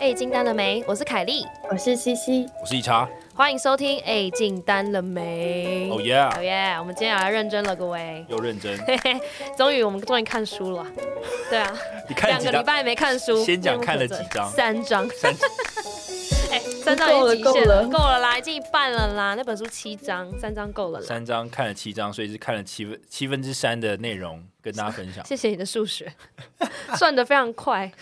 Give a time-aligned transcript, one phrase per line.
[0.00, 0.82] 哎，进单了没？
[0.86, 3.06] 我是凯莉，我是西西，我是一叉。
[3.34, 4.00] 欢迎收听。
[4.00, 5.90] 哎，进单了没？
[5.90, 6.16] 哦耶！
[6.16, 6.74] 哦耶！
[6.78, 8.24] 我们今天要来认真了，各位。
[8.26, 8.78] 又认真。
[9.58, 10.86] 终于，我们终于看书了。
[11.50, 11.70] 对啊，
[12.08, 13.44] 你看两个礼拜没看书。
[13.44, 14.50] 先讲看了几章？
[14.50, 15.06] 三章。
[15.10, 15.34] 三。
[16.50, 19.34] 哎，三章已经极限了，够了啦，已经一半了啦。
[19.34, 21.02] 那本书七章，三章够了。
[21.02, 25.22] 三章看了七章，所以是看了七分七分之三的内容跟大家分享。
[25.26, 26.10] 谢谢你的数学，
[26.96, 27.92] 算的非常快。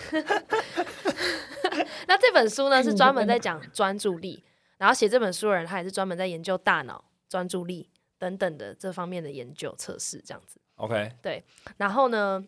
[2.06, 4.42] 那这本书呢，是专门在讲专注力，
[4.78, 10.60] 然后写这本书的人，他也是专门在研究大脑、专注力等等的这方面的研究测试，这样子。
[10.76, 11.44] OK，对。
[11.76, 12.44] 然后呢，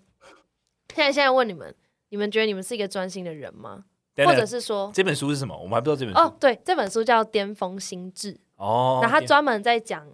[0.94, 1.74] 现在现在问你们，
[2.08, 3.84] 你们觉得你们是一个专心的人吗？
[4.26, 5.56] 或者是说这本书是什么？
[5.56, 6.20] 我们还不知道这本书。
[6.20, 8.98] 哦，对，这本书叫《巅峰心智》哦。
[9.02, 10.06] 那他专门在讲，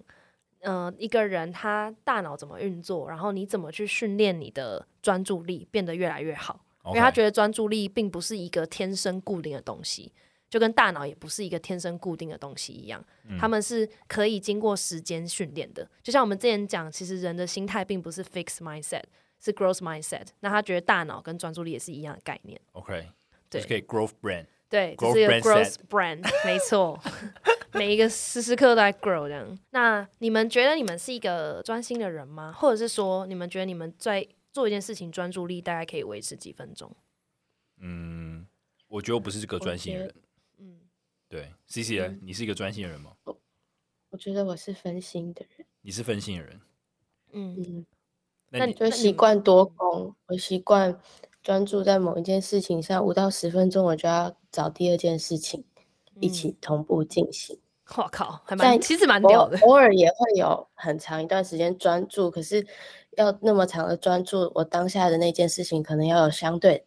[0.60, 6.60] 嗯，一个人他大脑怎么运作，然后你怎么去训练你的专注力，变得越来越好。
[6.88, 10.12] 因为他觉得专注力并不是一个天生固定的东西，
[10.48, 13.04] 就跟大脑也不是一个天生固定的东西一样，
[13.38, 15.88] 他们是可以经过时间训练的。
[16.02, 19.02] 就像我们之前讲，其实人的心态并不是 fixed mindset，
[19.40, 20.26] 是 growth mindset。
[20.40, 22.60] 那他觉得大脑跟专注力也是一样的概念。
[22.72, 23.08] OK。
[23.48, 27.00] 对，可以 growth brand，对，这是一个 growth brand，没错，
[27.72, 29.56] 每一个时时刻都在 grow 这样。
[29.70, 32.52] 那你们觉得你们是一个专心的人吗？
[32.52, 34.26] 或者是说，你们觉得你们在
[34.56, 36.90] 做一件事情专注力大概可以维持几分钟？
[37.76, 38.46] 嗯，
[38.88, 40.14] 我觉得我不是这个专心的人。
[40.56, 40.80] 嗯，
[41.28, 43.12] 对，C C，你是一个专心的人吗？
[44.08, 45.66] 我觉得我是分心的人。
[45.82, 46.60] 你是分心的人。
[47.32, 47.86] 嗯嗯，
[48.48, 50.98] 那你就习惯多工，我习惯。
[51.42, 55.62] 专注在某一件事情上，五到十分钟，我就要找第二件事情
[56.18, 57.60] 一起同步进行。
[57.96, 59.56] 我靠，还蛮其实蛮屌的。
[59.60, 62.66] 偶尔也会有很长一段时间专注，可是
[63.16, 66.86] 要那么长的专注，我当下的那件事情可能要有相对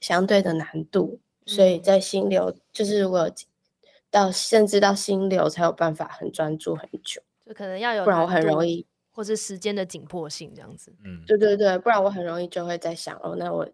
[0.00, 1.20] 相对的难度。
[1.46, 3.30] 所以在心流，就是如果
[4.10, 10.92] 到甚至到心流才有办法很专注很久，就可能要有，不然我很容易，或是时间的紧迫性这样子。
[11.04, 13.68] 嗯，对对对，不然我很容易就会在想哦，那我。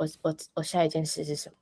[0.00, 1.54] 我我我下一件事是什么？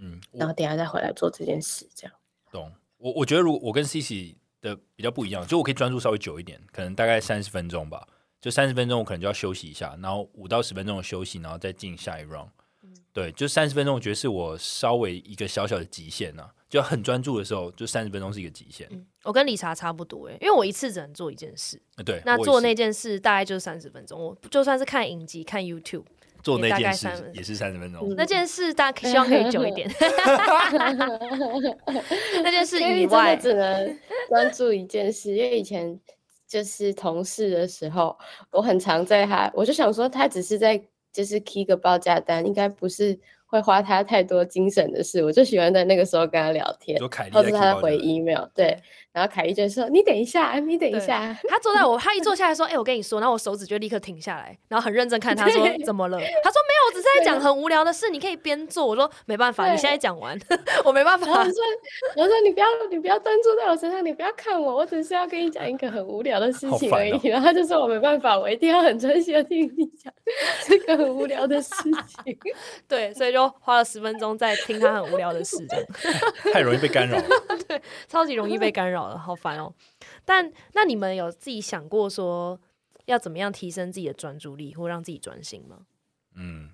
[0.00, 2.14] 嗯，然后等下再回来做这件事，这样。
[2.52, 2.70] 懂。
[2.98, 8.06] 我我觉得，如果我跟 C C 的比较不一样，就我可以专注稍微久一点，可能大概三十分钟吧。
[8.40, 12.48] 就三十分钟，我可能就要休息一下，然后五到十分钟的休息，然后再进下一 round。
[13.12, 16.48] 对，就三十分钟，我觉得是我稍微一个小小的极限呢。
[16.68, 18.88] 就很专注的时候，就三十分钟是一个极限。
[19.24, 21.82] 我跟理查差不多哎，因为我一次只能做一件事。
[22.06, 24.18] 对，那做那件事大概就是三十分钟。
[24.18, 26.04] 我就算是看影集、看 YouTube。
[26.42, 28.14] 做那件事也是三十分钟。
[28.16, 29.90] 那件事大家希望可以久一点。
[32.42, 35.34] 那件事以外，只能专注一件事。
[35.34, 36.00] 因为以前
[36.50, 38.18] 就是同事的时候，
[38.50, 43.18] 我很常在他，我就想说他只是在就是 key 个报价单，应该不是。
[43.50, 46.96] 会花他太多精神的事，我就喜欢在那个时候跟他聊天，
[47.32, 48.78] 或者他回 email，对，
[49.10, 60.38] 然后凯莉就说：“你等一下，你等一下。”他坐在我，他一坐下来说： “哎，我跟你说。”然后我手指就立刻停下来，然后很认真看他说：“怎么了？”他说：“没有，我只是在讲很无聊的事，你可以边做。”我说：“没办法，你现在讲完，
[60.84, 61.52] 我没办法。”我说
[62.16, 70.12] ：“我说你不要，你不要专注在我身上，你不要看我，我只是要跟你讲一个很无聊的事情而已。”然后他就说：“我没办法，我一定要很专心的听你讲
[70.66, 71.72] 这个很无聊的事
[72.24, 72.38] 情。
[72.88, 73.50] ”对，所以就。
[73.60, 75.56] 花了十分钟在听他很无聊的事，
[76.52, 77.20] 太容易被干扰。
[77.68, 79.72] 对，超级容易被干扰了，好烦哦。
[80.24, 82.58] 但那你们有自己想过说
[83.06, 85.78] 要怎么样提升自己的专注力，或让自己专心吗？
[86.40, 86.70] 嗯，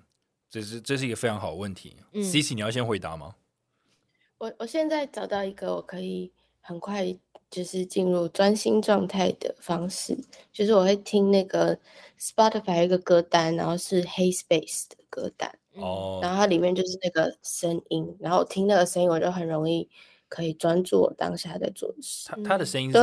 [0.49, 1.97] 这是这是一个非常好的问题。
[2.13, 3.35] C C，你要先回答吗？
[4.37, 7.05] 我我现在找到一个我可以很快
[7.49, 10.17] 就是进入专心状态的方式，
[10.53, 11.77] 就是我会听那个
[12.19, 15.53] Spotify 一个歌单，然后是 Hey Space 的歌单。
[15.75, 19.89] 哦，然后它里面就是那个声音，然后听那个声音，我就很容易
[20.27, 22.27] 可以专注我当下在做的事。
[22.29, 22.97] 它它的声音是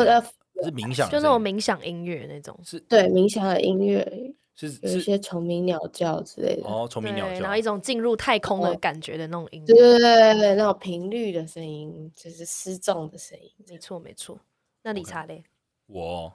[0.62, 6.68] 是冥想，就那种冥想音乐那种，是对冥想的音乐，是有一些虫鸣鸟叫之类的。
[6.68, 13.50] 哦，虫鸣鸟叫，然后一种进入太空的感觉的那种音乐，对对对对，那种频率的声音，就是失重的声音。
[13.68, 14.38] 没错没错。
[14.82, 15.44] 那理查嘞？
[15.86, 16.32] 我。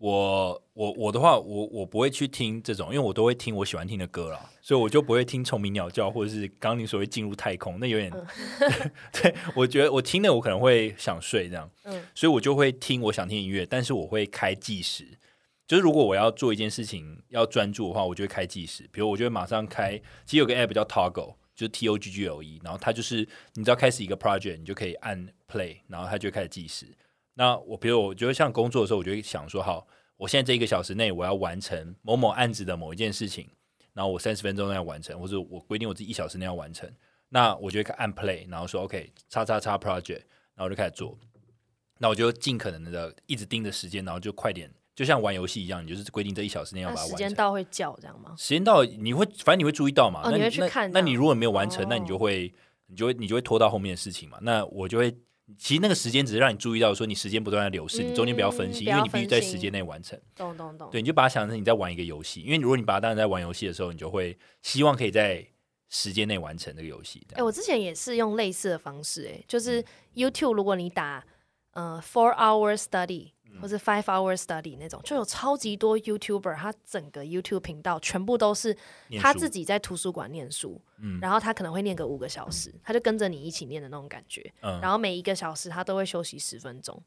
[0.00, 8.10] 我我我的话，我我不会去听这种，因为我都会听我喜欢听的歌啦，所以我就不会听虫鸣鸟叫，或者是刚你所谓进入太空，那有点，
[9.12, 15.04] 对我觉得我听了我可能会想睡这样，嗯，所以我就会听我想听音乐，但是我会开计时，
[15.70, 19.96] 就是如果我要做一件事情要专注的话，我就会开计时，比如我就会马上开，
[20.26, 23.18] 其实有个 app 叫 Toggle，就是 T O G G L E，然后它就是
[23.54, 26.86] 你只要开始一个 project，你就可以按 play，然后它就开始计时。
[27.34, 29.86] 那我比如我觉得像工作的时候，我就会想说，好，
[30.16, 33.48] 我现在这一个小时内我要完成某某案子的某一件事情，
[33.92, 36.92] 然后我三十分钟内要完成，或者我规定我自己一小时内要完成。
[37.28, 40.22] 那我就会按 play，然后说 OK，叉叉叉 project，
[40.56, 41.16] 然后就开始做。
[41.98, 44.68] 那我就尽可能的一直盯着时间，然后就快点，
[45.00, 47.16] 就像玩游戏一样，你就是规定这一小时内要把它完成。
[47.16, 48.34] 时间到会叫这样吗？
[48.36, 50.20] 时间到你会，反正你会注意到嘛？
[50.22, 50.92] 哦，你会去看。
[50.92, 52.52] 那你如果没有完成，那你就会，
[52.86, 54.36] 你就会，你就会拖到后面的事情嘛。
[54.42, 55.10] 那我就会，
[55.56, 60.20] 其实那个时间只是让你注意到说你时间不断的流逝，你中间不要分心，因为你必须在时间内完成。
[60.36, 60.90] 懂懂懂。
[60.90, 65.42] 对，你就把它想成你在玩一个游戏，因为如果你把它当成在玩游戏的时候，你就会希望可以在
[65.88, 67.26] 时间内完成这个游戏。
[67.32, 69.82] 哎，我之前也是用类似的方式，哎，就是
[70.14, 71.24] YouTube，如果你打。
[71.72, 73.30] 呃，four hour study
[73.60, 78.76] 或是 five hour study 那种，就有超级多 YouTuber，他整个 YouTube 频道全部都是
[79.18, 87.02] 他自己在图书馆念书，嗯，然后他可能会念个五个小时，他就跟着你一起念的那种感觉，嗯，然后每一个小时他都会休息十分钟，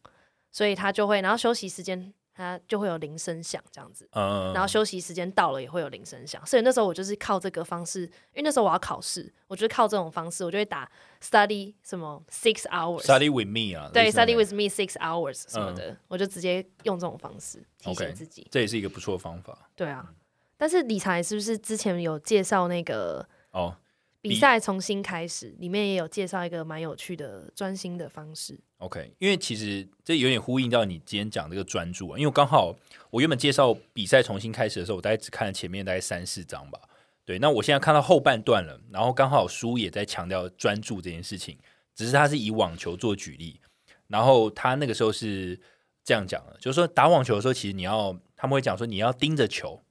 [0.51, 2.13] 所以他就会，然后休息时间。
[2.35, 10.89] 它就会有铃声响这样子，然后休息时间到了也会有铃声响，所以那时候我就是靠这个方式，因为那时候我要考试，我就靠这种方式，我就会打
[11.21, 19.69] study 什么 six hours，study with me 啊，对，study with me six hours 什么的，我就直接用这种方式提醒自己，这也是一个不错的方法。
[19.75, 20.11] 对啊，
[20.57, 23.75] 但是理财是不是之前有介绍那个哦？
[24.23, 28.57] 比赛重新开始，里面也有介绍一个蛮有趣的专心的方式。
[28.77, 32.17] OK，因为其实这有点呼应到你今天讲这个专注啊。
[32.17, 32.73] 因为刚好
[33.09, 36.79] 我原本介绍比赛重新开始的时候，我大概只看了前面大概三四章吧。
[37.25, 41.57] 对，那我现在看到后半段了，然后刚好书也在强调专注这件事情，
[41.93, 43.59] 只是他是以网球做举例，
[44.07, 45.59] 然后他那个时候是
[46.01, 49.81] 这样讲的，就是说打网球的时候，其实你要他们会讲说你要盯着球。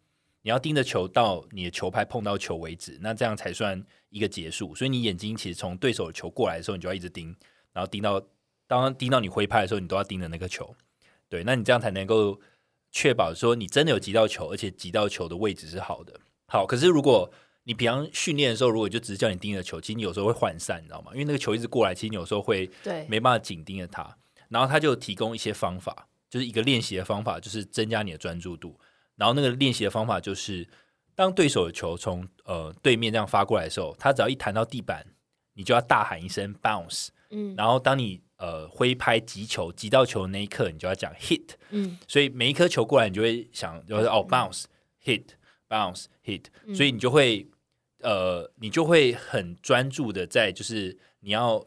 [0.44, 3.81] 你要盯着球到你的球拍碰到球为止，那这样才算
[4.12, 4.75] 一个结束。
[4.75, 7.35] 所以你眼睛其实从对手球过来的时候，你就要一直盯，
[7.73, 8.23] 然后盯到
[8.69, 10.75] 当盯到你挥拍的时候，你都要盯着那个球。
[11.29, 12.38] 对，那你这样才能够
[12.91, 16.20] 确保说你真的有击到球，而且击到球的位置是好的。
[16.47, 17.32] 好，可是如果
[17.64, 21.11] 你平常训练的时候，如果就只是叫你盯着球，其实你有时候会涣散，你知道吗？
[21.12, 24.17] 因为那个球一直过来，其实你有时候会对没办法紧盯着它。
[24.49, 28.79] 然后他就提供一些方法，就是一个练习的方法，就是增加你的专注度。
[29.17, 30.69] 然后那个练习的方法就是，
[31.14, 35.06] 当对手的球从呃对面这样发过来的时候，他只要一弹到地板，
[35.55, 44.64] 你就要大喊一声 bounce，嗯，然后当你呃挥拍击球击到球的那一刻，你就要讲 hit，嗯，所以每一颗球过来，你就会想就是哦 bounce
[45.05, 45.25] hit
[45.69, 46.44] bounce hit，
[46.75, 47.47] 所以你就会
[48.00, 51.62] 呃你就会很专注的在就是你要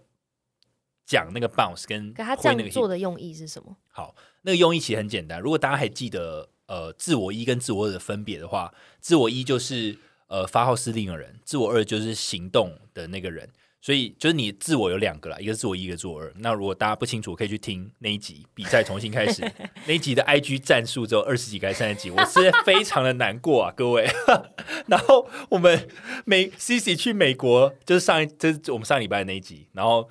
[1.06, 3.77] 讲那个 bounce 跟他这样做的用意是什么？
[3.89, 6.50] 好，那个用意其实很简单，如果大家还记得。
[6.67, 9.97] 呃，自我一跟自我二的分别的话，自我一就是
[10.27, 13.50] 呃发号施令的人，自我二就是行动的那个人。
[13.81, 16.33] 所以就是你自我有两个啦，一个自我一，一个自我二。
[16.39, 19.44] 那如果大家不清楚，可以去听那一集比赛重新开始
[19.85, 24.09] 那一集的 IG 战术，只有二十几个三十几，我是非常的难过啊，各位。
[24.89, 25.88] 然后我们
[26.25, 30.09] 美 CC 去美国，就是上一这是我们上礼拜的那一集，然后。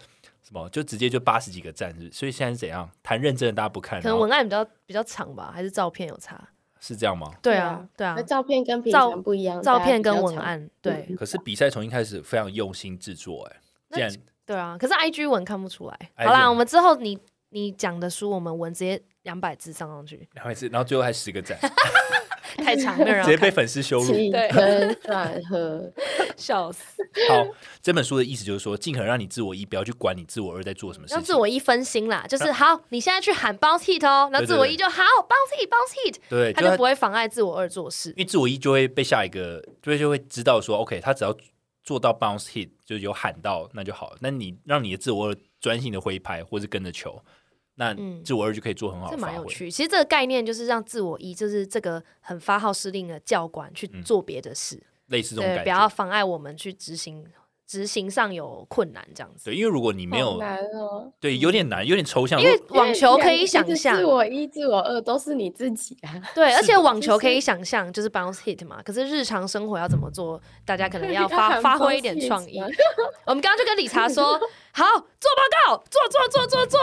[0.71, 6.49] 就直接就八十几个赞，所以现在是怎样谈认真的，大家不看，可能文案比较比较长吧，还是照片有差？
[6.81, 7.33] 是这样吗？
[7.41, 11.15] 对啊，对啊，那照片跟照不一样，照片跟文案对。
[11.17, 13.57] 可是比赛从一开始，非常用心制作，哎，
[13.91, 16.11] 这样对啊，可是 IG 文看不出来。
[16.17, 17.19] 好啦，我们之后你
[17.49, 21.59] 你讲的书，我们文直接两百字上上去，两百字，然后最后还十个赞。
[22.57, 24.13] 太长了，直接被粉丝羞辱。
[24.31, 25.93] 对，转合
[26.37, 27.03] 笑死。
[27.29, 27.47] 好，
[27.83, 31.17] 这本书的意思就是说，尽可能让你自我一，不要去管你自我二在做什么事情。
[31.17, 38.11] 让自我一分心啦，就是好，你现在去喊 bounce hit 哦，然后自我一就好 bounce hit bounce hit，对，他就不会妨碍自我二做事。
[38.11, 41.37] 因为自我一就会被下一个，就会就会知道说，OK，他只要
[41.83, 44.17] 做到 bounce hit，就有喊到那就好了。
[44.21, 47.23] 那你让你的自我二专心的挥拍，或是跟着球。
[47.77, 49.71] 那自我二就可以做很好，这蛮有趣。
[49.71, 57.27] 其实这个概念就是让自我一，就是这个很发号施令的教官去做别的事，类似这种，不要妨碍我们去执行。
[57.75, 59.47] 执行上有困难，这样子。
[59.47, 62.41] 对，因为如果你没有难哦，对，有点难，有点抽象。
[62.41, 66.15] 因为网球可以想象，自我一、自我二都是你自己啊。
[66.37, 68.81] 对，而且网球可以想象就是 bounce hit 嘛。
[68.85, 72.61] 可是日常生活要怎么做，大家可能 要发发挥一点创意。
[73.27, 74.39] 我们刚刚就跟理查说，
[74.71, 74.85] 好
[75.19, 76.79] 做报告，做做做做做，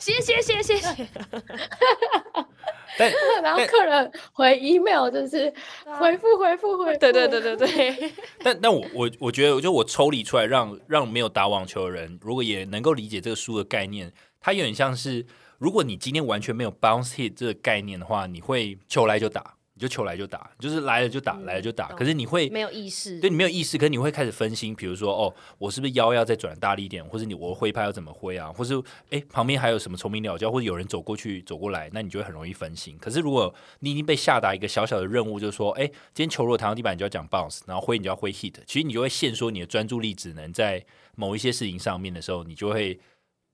[0.00, 1.06] 谢谢谢谢谢。
[2.98, 3.10] 但
[3.42, 5.52] 然后客人回 email 就是
[5.98, 8.12] 回复回复回复，对对对对对。
[8.42, 15.24] 但但我我我觉得，我就我抽离出来，让让没有打网球的人，如果也能够理解这个书的概念，它有点像是，
[15.58, 19.54] 如果你今天完全没有 bounce hit 这个概念的话，你会球来就打。
[19.80, 21.88] 就球来就打，就是来了就打，来了就打。
[21.94, 24.74] 可是你会没有意识，对你没有意识，可是你会开始分心。
[24.74, 28.52] 比如说，哦，我是不是腰要再转大力一点，或者你我挥拍要怎么挥啊？
[28.52, 32.98] 或是哎，旁边还有什么虫鸣鸟叫，或者有人走过去走过来，那你就会很容易分心。
[33.00, 38.56] 可是如果你已经被下达一个小小的任务，就是说，哎，今天球如果弹到地板，你就要讲 bounce，然后挥你就要挥 hit。
[38.66, 40.84] 其实你就会限缩你的专注力，只能在
[41.16, 43.00] 某一些事情上面的时候，你就会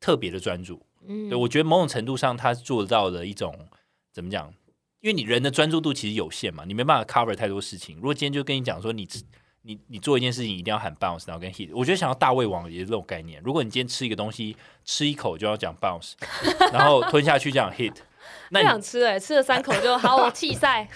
[0.01, 0.83] 特别的专注。
[1.07, 3.57] 嗯，对我觉得某种程度上，他做到了一种
[4.13, 4.53] 怎么讲？
[5.07, 7.95] 因为你人的专注度其实有限嘛，你没办法 cover 太多事情。
[7.95, 9.09] 如果今天就跟你讲说，你
[9.63, 13.41] 你你做一件事情一定要喊 bounce，然后跟 hit，我觉得想要大胃王也是这种概念。
[13.45, 16.15] 如果你今天吃一个东西，吃一口就要讲 bounce，
[16.73, 17.95] 然后吞下去讲 hit，
[18.51, 20.89] 那不想吃哎，吃了三口就好，我弃赛，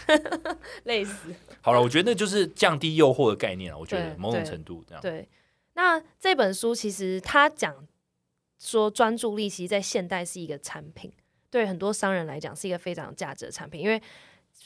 [0.83, 1.33] 累死。
[1.61, 5.01] 好了，我觉得那就是降低诱惑的概念我觉得某种程度这样。
[5.01, 5.29] 对，
[5.75, 7.73] 那这本书其实他讲
[8.59, 11.13] 说专注力，其实，在现代是一个产品。
[11.51, 14.01] 对很多商人来讲，是一个非常有价值的产品，因为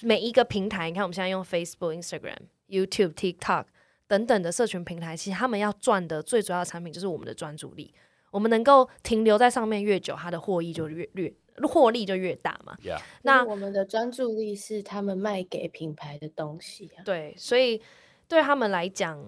[0.02, 2.36] 每一个平台，你看我们现在用 Facebook、Instagram、
[2.68, 3.64] YouTube、TikTok
[4.06, 7.94] 等等的社群平台，其实他们要赚的最主要的产品就是我们的专注力。
[8.30, 12.76] 我们能够停留在上面越久，它的获益就越越获利就越大嘛。
[13.22, 16.90] 那我们的专注力是他们卖给品牌的东西。
[17.04, 17.80] 对，所以
[18.28, 19.24] 对他们来讲，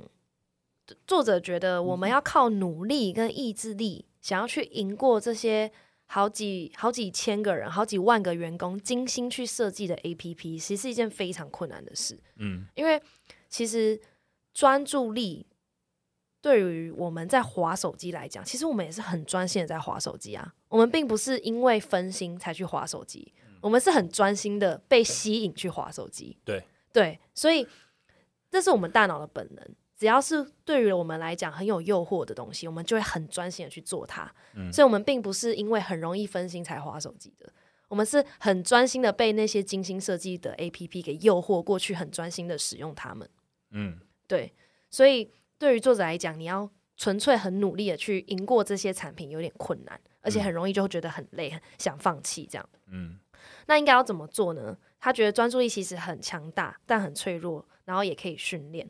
[1.06, 5.72] 作者觉得我们要靠努力跟意志力，想要去赢过这些。
[6.06, 12.18] 好几好几千个人，好几万个员工精心去设计的 A P P，其实是一件非常困难的事。
[12.36, 13.02] 嗯，因为
[13.48, 14.00] 其实
[14.54, 15.46] 专注力
[16.40, 20.54] 对于我们在划手机来讲，其实我们也是很专心的在划手机啊。
[20.68, 26.36] 我们并不是因为分心才去划手机，我们是很专心的被吸引去划手机。
[26.44, 27.66] 对对，所以
[28.50, 29.64] 这是我们大脑的本能。
[29.96, 34.30] 只要是对于我们来讲很有诱惑的东西，我们就会很专心的去做它。
[34.54, 37.50] 嗯，所以，我们并不是因为很容易分心才划手机的，
[37.88, 43.28] 我们是很专心的被那些精心设计的 A P P 给诱惑过去，很专心的使用它们。
[43.70, 44.52] 嗯，对。
[44.90, 52.68] 所以，对于作者来讲，你要纯粹很努力的去赢过这些产品，有点困难，而且很容易就会觉得很累，很想放弃这样。
[52.88, 53.18] 嗯，
[53.66, 54.76] 那应该要怎么做呢？
[55.00, 58.88] 他觉得专注力其实很强大，但很脆弱，然后也可以训练。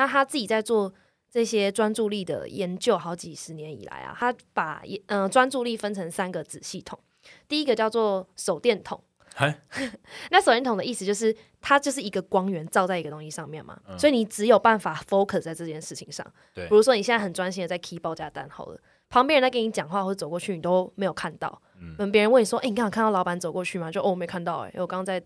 [0.00, 0.90] 那他自己在做
[1.30, 6.98] 这些专注力的研究，好几十年以来啊，他把嗯专注力分成三个子系统。
[7.46, 8.98] 第一个叫做手电筒，
[10.30, 16.26] 那手电筒的意思就是它就是一个光源照在一个东西上面嘛，所以你只有办法 focus 在这件事情上。
[16.54, 18.80] 对，比如说你现在很专心的在 key 报价单，好了，
[19.10, 21.60] 旁边人在跟你讲话或者走过去，你都没有看到。
[21.98, 25.22] 嗯，别人问你说：“哎，你刚刚看到老板走过去吗？”就哦，没看到，哎，我刚刚在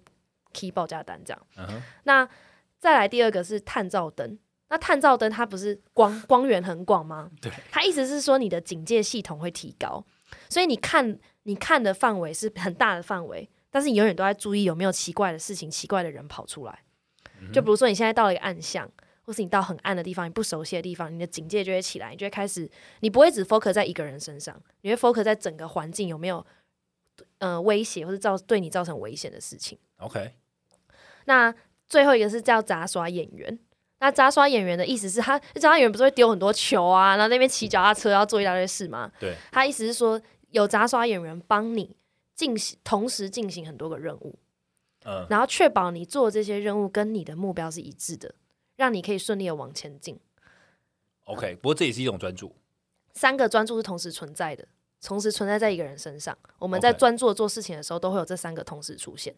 [0.52, 1.47] key 报价单这样。
[1.57, 2.28] 嗯那
[2.81, 4.37] 再来第二个是探照灯。
[4.75, 7.31] 那探照灯它不是光光源很广吗？
[7.40, 10.04] 对，它意思是说你的警戒系统会提高，
[10.49, 16.81] 所以你看你看的范围是很大的范围，但是你永远都在注意有没有奇怪的事情、奇怪的人跑出来。
[17.52, 18.90] 就比如说你现在到了一个暗巷，
[19.23, 26.45] 或是你到很暗的地方、你不熟悉的地方，你的警戒就会起来，你就会开始，你不会只 focus 在一个人身上，你会 focus 在整个环境有没有
[27.38, 29.78] 呃威胁或者造对你造成危险的事情。
[29.99, 30.33] OK，
[31.26, 31.54] 那
[31.87, 33.57] 最后一个是叫杂耍演员。
[34.01, 39.11] 那杂耍演员的意思是他，杂耍演员不是会丢很多球啊，然后那边骑脚踏车要做一大堆事吗？
[39.19, 40.21] 对，他意思是说
[40.51, 41.97] 有杂耍演员帮你
[42.35, 44.39] 进行同时进行很多个任务，
[45.05, 48.35] 嗯，然后确保你做这些任务跟你的目标是一致的，
[48.77, 50.19] 让你可以顺利的往前进。
[51.25, 52.55] OK，不过这也是一种专注。
[53.15, 54.67] 三个专注是同时存在的，
[55.01, 56.37] 同时存在在一个人身上。
[56.59, 59.35] 我们在专注做事情的时候，都会有这三个同时出现。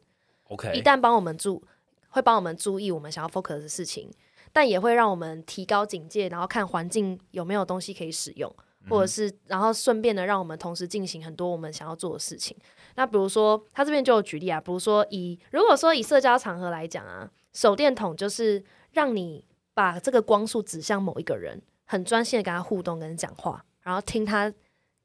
[0.49, 1.63] OK，一旦帮我们注，
[2.09, 4.11] 会帮我们注意我们想要 focus 的事情。
[4.57, 8.51] 但也会让我们提高警戒，然后看环境有没有东西可以使用，
[8.89, 12.57] 或者是然后顺便的让我们同时进行很多我们想要做的事情。
[12.95, 19.45] 那比如说，他这边就有举例啊，比如说以如果说以社交场合来讲啊，手电筒就是让你
[19.75, 24.51] 把这个光束指向某一个人，很专心的跟他互动、跟讲话，然后听他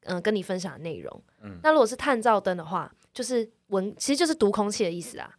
[0.04, 1.22] 嗯跟你分享的内容。
[1.44, 5.36] 嗯，那如果是探照灯的话，就是闻，其实就是读空气的意思啊。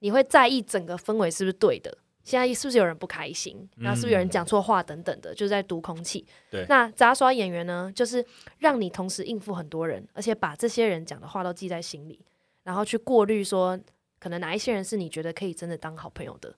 [0.00, 1.96] 你会在意整个氛围是不是对的。
[2.24, 3.68] 现在是不是有人不开心？
[3.76, 6.26] 然后是不是有人讲错话等等的，就是在读空气。
[6.50, 8.24] 对，那杂耍演员呢，就是
[8.58, 12.24] 让你同时应付很多人，而且把这些人讲的话都记在心里，
[12.62, 13.78] 然后去过滤说，
[14.20, 16.54] 可能哪一些人是你觉得可以真的当好朋友的，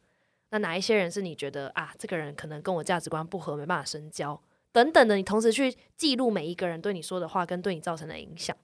[0.51, 4.41] 那哪一些人是你觉得啊，这个人可能跟我价值观不合，没办法深交
[4.71, 8.55] 等等的，你同时去记录每一个人对你说的话跟对你造成的影响。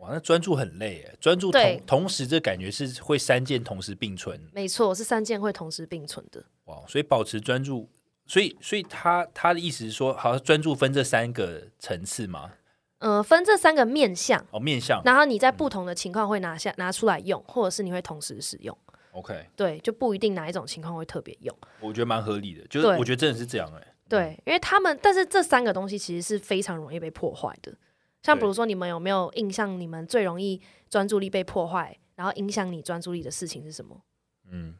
[0.00, 4.40] 哇，那专注很累诶，专注同同时这感觉是会三件同时并存。
[4.52, 6.42] 没错，是三件会同时并存的。
[6.64, 7.88] 哇，所以保持专注，
[8.26, 12.52] 所以所以他他的意思是说，好像专注分这三个层次吗？
[13.00, 15.02] 嗯，分这三个面向哦，面向。
[15.04, 18.76] 然后你在不同的情况会拿下拿出来用，或者是你会同时使用。
[19.12, 21.54] OK，对，就不一定哪一种情况会特别用。
[21.80, 23.86] 我觉得蛮合理的，就是我觉得真的是这样哎。
[24.08, 27.72] 对，因为他们，但是这三个东西其实是非常容易被破坏的。
[28.22, 29.80] 像比如说，你们有没有印象？
[29.80, 34.02] 你们最容易专注力被破坏，然后影响你专注力的事情是什么？
[34.50, 34.74] 嗯，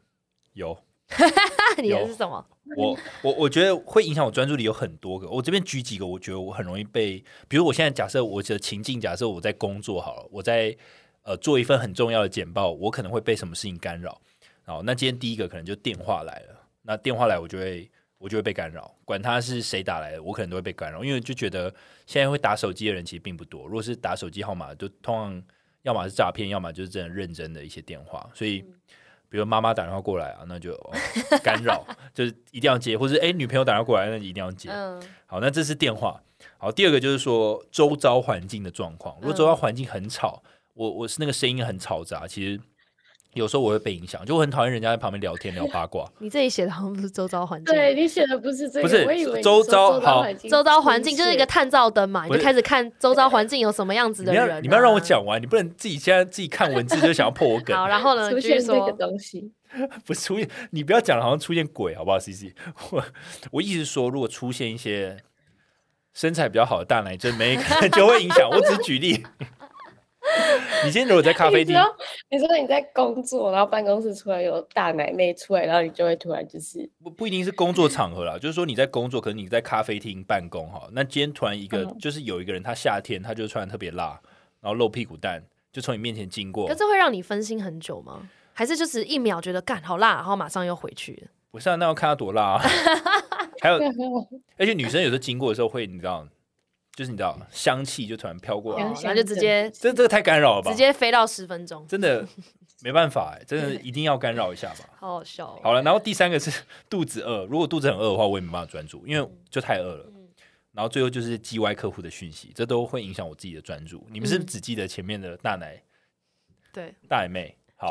[0.53, 0.77] 有。
[1.81, 2.45] 你的是什么？
[2.77, 5.27] 我我我觉得会影响我专注力有很多个。
[5.29, 10.75] 我这边举几个，我觉得我很容易被，比如我现在假设我的情境，假设我在工作好了，我在
[11.23, 14.21] 呃做一份很重要的简报，我可能会被什么事情干扰。
[14.63, 17.89] 好，那今天第一个可能就电话来了，那电话来我就会。
[18.21, 21.73] 我就会被干扰，管他是谁打来的，我可能都会被干扰，因为就觉得
[22.05, 23.65] 现在会打手机的人其实并不多。
[23.65, 25.43] 如果是打手机号码，就通常
[25.81, 28.29] 要么是诈骗，要么就是真的认真的一些电话。
[28.35, 28.61] 所以，
[29.27, 30.77] 比如妈妈打电话过来啊，那就
[31.43, 34.69] 干扰， 就是一定要接；或者哎，女朋友打电话过来，那一定要接。
[35.25, 36.21] 好，那这是电话。
[36.59, 39.15] 好，第二个就是说周遭环境的状况。
[39.19, 40.43] 如果周遭环境很吵，
[40.75, 42.61] 我我是那个声音很嘈杂，其实。
[43.33, 46.05] 有时候我会被影响，就我很讨厌人家在旁边聊天聊八卦。
[46.19, 54.61] 你这里写的好像不是周遭环境，对你写的不是这个，不是周遭好，周遭环境就是一个探照灯嘛，你就开始看周遭环境有什么样子的人。
[54.61, 57.73] 你们要让我讲完，你不能自己现在自己看文字就想要破我梗。
[57.77, 59.51] 好，然后呢，出现这个东西，
[60.05, 62.53] 不出现，你不要讲好像出现鬼好不好？C C，
[62.91, 63.03] 我
[63.51, 65.17] 我一直说，如果出现一些
[66.13, 67.57] 身材比较好的大奶真没
[67.93, 68.49] 就会影响。
[68.49, 69.23] 我只是举例。
[70.85, 71.75] 你今天如果在咖啡厅，
[72.29, 84.19] 你说你在工作，然后办公室出来有大奶妹出来，然后你就会突然就是不不一定是工作场合啦，就是说你在工作，可能你在咖啡厅办公哈，那今天突然一个就是有一个人，他夏天他就穿的特别辣，
[84.61, 88.29] 然后露屁股蛋，就从你面前经过，可这会让你分心很久吗？
[88.53, 91.31] 还是就是一秒觉得干好辣，然后马上又回去了？
[91.51, 92.61] 不是，啊，那要看他多辣啊！
[93.59, 93.79] 还有，
[94.57, 96.27] 而且女生有时候经过的时候会，你知道。
[96.93, 100.69] 就是你知道，香气就突然飘过来，然后就直接，这这个太干扰了吧？
[100.71, 102.27] 直接飞到十分钟，真的
[102.83, 104.89] 没办法哎，真的一定要干扰一下吧。
[104.99, 105.57] 好好笑。
[105.63, 106.51] 好了，然后第三个是
[106.89, 110.05] 肚子饿，如果肚子很饿的话，我也没办法专注，因为就太饿了。
[110.73, 114.05] 然后最后就是 G Y 客户的讯息，这都会影响我自己的专注。
[114.11, 115.81] 你们是不是只记得前面的大奶？
[116.73, 117.89] 对，大奶妹，好，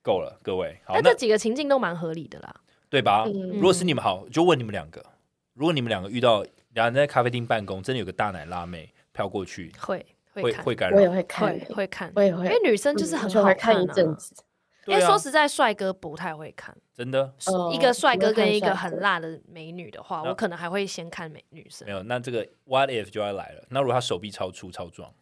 [0.00, 0.78] 够了，各位。
[0.84, 2.54] 好，那这几个情境都蛮合理的啦，
[2.88, 3.24] 对吧？
[3.52, 5.04] 如果是你们好，就问你们两个，
[5.54, 6.46] 如果你们两个遇到。
[6.72, 14.34] 然后在咖啡厅办公，真的有个大奶辣妹飘过去，会会会感染，我也会看，会看，我也会，因为女生就是很好看一阵子。
[14.86, 17.30] 因为说实在，帅哥不太会看，真的。
[17.70, 21.84] 一个帅哥跟一个很辣的美女的话，我可能还会先看美女生。
[21.86, 23.62] 没有，那这个 What if 就要来了。
[23.68, 25.12] 那如果他手臂超粗超壮？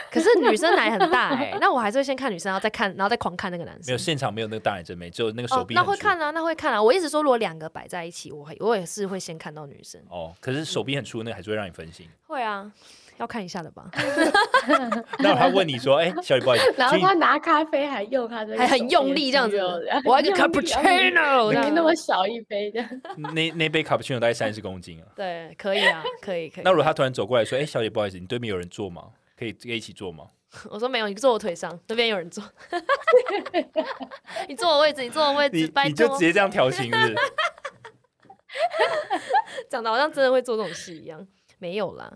[0.10, 3.84] 可是女生奶很大哎， 那我还是会先看女生，然后再看，然后再狂看那个男生。
[3.86, 5.74] 没有现场没有那个大奶真美，只有那个手臂。
[5.74, 6.82] 那会看啊，那会看啊。
[6.82, 10.00] 我一直说，如果两个摆在一起，我会我也是会先看到女生。
[10.08, 12.08] 哦，可是手臂很粗，那还是会让你分心。
[12.26, 12.70] 会啊，
[13.16, 13.90] 要看一下的吧。
[15.18, 19.58] 那他问你说：“哎，小李不好意思。”然后他拿咖啡还用他的，还很用力这样子。
[20.04, 22.84] 我要个 cappuccino，那么小一杯的。
[23.16, 25.06] 那那杯 cappuccino 大概三十公斤啊。
[25.16, 26.64] 对，可以啊，可以可以。
[26.64, 29.04] 那如果他突然走过来说：“哎，小姐不好意思，你对面有人坐吗？
[29.38, 30.30] 可以可以一起坐吗？”
[30.70, 32.42] 我说没有，你坐我腿上，那边有人坐。
[34.48, 37.14] 你坐我位置，你坐我位置，你你就直接这样调情是？
[39.68, 41.26] 讲的好像真的会做这种事一样，
[41.58, 42.10] 没有啦。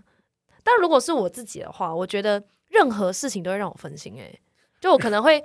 [0.63, 4.19] 但如果是我自己的话，我觉得任何事情都会让我分心。
[4.19, 4.33] 哎，
[4.81, 5.43] 就我可能会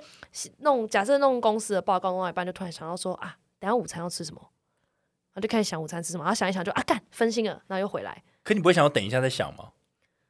[0.59, 4.41] 弄，假设弄公司的报告弄到一半，就突然想到说啊，等下午餐要吃什么，
[5.33, 8.23] 然后就开始想午餐吃什么，然后想一想就啊干分心了，然后又回来。
[8.43, 9.73] 可你不会想要等一下再想吗？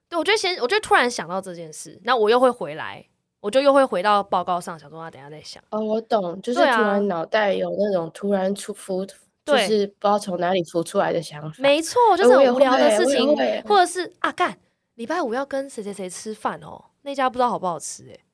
[0.10, 3.06] 对，我就先，我就突然想到这件事，那我又会回来，
[3.40, 5.64] 我就又会回到报告上，想说啊，等下再想。
[5.70, 9.06] 哦，我懂，就是突然脑袋有那种突然出浮，
[9.46, 11.56] 就是不知道从哪里浮出来的想法。
[11.60, 13.36] 没错，就是很无聊的事情，
[13.68, 14.58] 或者是啊，干，
[14.96, 18.18] 礼拜五要跟谁谁谁吃饭哦，那家不知道好不好吃，哎。
[18.18, 18.29] 就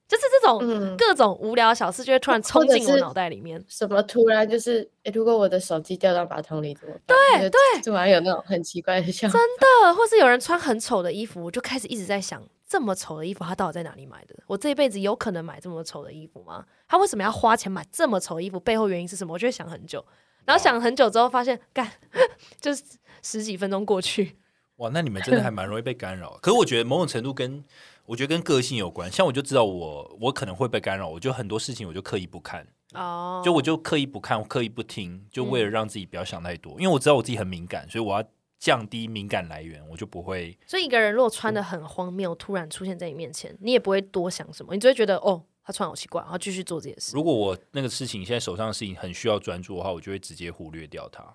[0.46, 3.64] 种各种无聊小事，就会突然冲进我脑袋里面。
[3.68, 7.18] 什么突然就是，如果我的手机掉到马桶里怎么办？
[7.40, 9.38] 对对，突然有那种很奇怪的想法。
[9.38, 14.36] 真的，或是有人穿很丑的衣服，我就开始一直在想，这么丑的衣服他到底在哪里买的？
[14.48, 16.66] 我这一辈子有可能买这么丑的衣服吗？
[16.88, 18.60] 他为什么要花钱买这么丑的衣服？
[18.60, 19.34] 背后原因是什么？
[19.34, 20.06] 我就会想很久，
[20.46, 21.92] 然后想很久之后发现，干，
[22.62, 22.84] 就是
[23.22, 24.38] 十几分钟过去。
[24.78, 26.38] 哇，那你们真的还蛮容易被干扰。
[26.42, 27.64] 可是我觉得某种程度跟。
[28.06, 38.28] 我觉得跟个性有关，像我就知道我我可能会被干扰，我就很多事情我就刻意不看哦，就我就刻意不看，刻意不听，就为了让自己不要想太多，因为我知道我自己很敏感，所以我要
[38.60, 40.58] 降低敏感来源，我就不会。
[40.68, 47.16] 所以一个人如果穿的很荒谬，突然出现在你面前，你也不会多想什么，你只会觉得哦，他穿好奇怪，然后继续做这件事。
[47.16, 51.26] 如果我那个事情现在手上的事情很需要专注的话，我就会直接忽略掉它，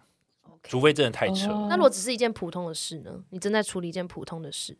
[0.63, 1.49] 除非真的太扯。
[1.69, 3.25] 那如果只是一件普通的事呢？
[3.31, 4.79] 你正在处理一件普通的事，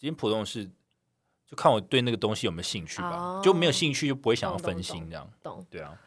[0.00, 0.68] 一件普通的事。
[1.50, 5.28] 就看我对那个东西有没有兴趣吧，就没有兴趣就不会想要分心这样。
[5.42, 6.00] 懂，对啊。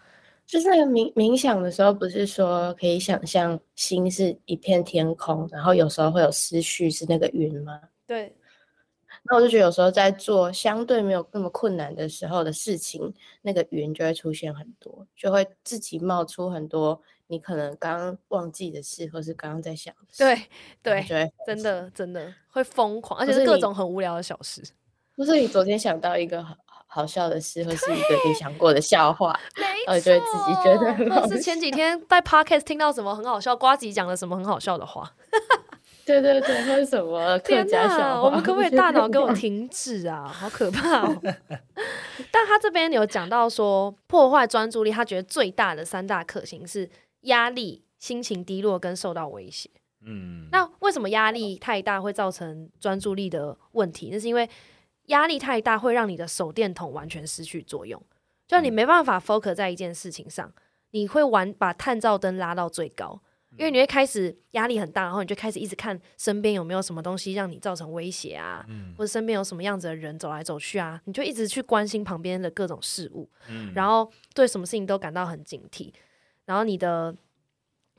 [0.45, 7.79] 就是那个冥冥想的时候，不是说可以想象心是一片天空，然后有时候会有思绪是那个云吗？
[8.08, 8.34] 对。
[9.25, 19.95] 那我就觉得有时候在做相对没有那么困难的时候的事情，那个云就会出现很多，就会自己冒出很多你可能刚刚忘记的事，或是刚刚在想。
[20.17, 20.38] 对
[20.82, 24.62] 对，真的真的会疯狂，而且是各种很无聊的小事。
[25.15, 26.56] 不是你昨天想到一个好
[26.88, 31.28] 好笑的事，或是一个你想过的笑话，没错，就会自己觉得很好。
[31.28, 35.12] 是前几天在 podcast 听到什么很好笑，瓜吉讲了什么很好笑的话。
[36.06, 38.21] 对对对，为什么 客家笑话？
[38.23, 40.28] 我们可不可以大脑给我停止啊？
[40.28, 41.21] 好可怕哦！
[42.30, 46.89] 但他这边有讲到说，破坏专注力，他觉得最大的三大克星是
[47.21, 49.69] 压力、心情低落跟受到威胁。
[50.06, 54.10] 嗯，那为什么压力太大会造成专注力的问题？
[54.12, 54.49] 那是因为
[55.08, 58.02] 压力太大会让你的手电筒完全失去作用，
[58.48, 60.52] 就你没办法 focus 在一件事情上，
[60.92, 63.22] 你会玩把探照灯拉到最高。
[63.56, 68.66] 因为你会开始压力很大，然后你就开始一直看身边有没有什么东西让你造成威胁啊，
[68.98, 73.30] 或者身边有什么样子的人走来走去啊，你就一直去关心旁边的各种事物，
[73.76, 75.94] 然后对什么事情都感到很警惕，
[76.46, 77.16] 然后你的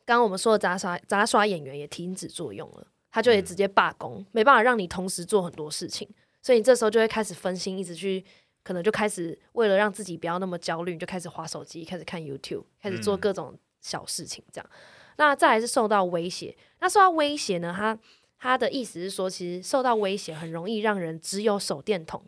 [0.04, 6.08] 刚刚我们说的杂耍杂耍演员也停止作用了，他就也直接罢工，没办法让你同时做很多事情，
[6.44, 8.22] 所以你这时候就会开始分心，一直去
[8.62, 14.70] 可能就开始为了让自己不要那么焦虑，就开始划手机，开始看 YouTube，开始做各种小事情这样。
[15.16, 17.74] 那再来是受到威胁，那受到威胁呢？
[17.74, 17.98] 他
[18.36, 22.22] 他的意思是说，其实受到威胁很容易让人只有手电筒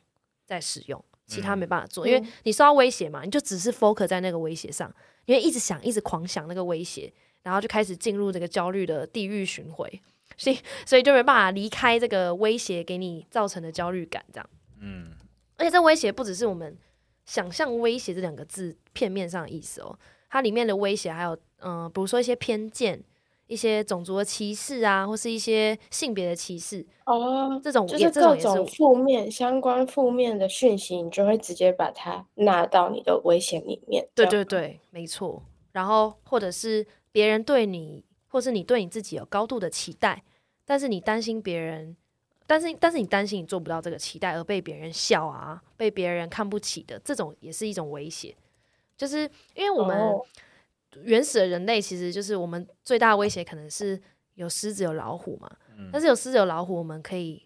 [0.46, 4.90] 在使用，其他没办法做，因为你受到威胁嘛，你就只是 focus 在那个威胁上，
[5.26, 10.00] 因为一直想，一直狂想那个威胁，然后就开始进入这个焦虑的地狱巡回，
[10.36, 14.50] 所以所以就没办法离开这个威胁给你造成的焦虑感，这样。
[14.80, 15.12] 嗯，
[15.56, 16.76] 而且这威胁不只是我们
[17.24, 19.98] 想象威胁这两个字片面上的意思哦。
[20.28, 23.02] 它里面的威胁还有，嗯，比如说一些偏见、
[23.46, 34.06] 一些种族的歧视啊，或是一些性别的歧视哦，这种就是各种负面相关负面的讯息，你就会直接把它纳到你的危险里面。
[34.14, 35.42] 对对对，没错。
[35.72, 38.04] 然后或者是别人对你，
[38.36, 40.22] 或是你对你自己有高度的期待，
[40.66, 41.96] 但是你担心别人，
[42.46, 48.36] 但是但是你担心你做不到这个期待而被别人笑啊，被别人看不起的，这种也是一种威胁。
[48.94, 49.20] 就是
[49.54, 49.96] 因为我们
[51.04, 53.98] 原始的人类，其实就是我们最大的威胁可能是
[54.34, 55.50] 有狮子有老虎嘛。
[55.90, 57.42] 但是有狮子有老虎，我们可以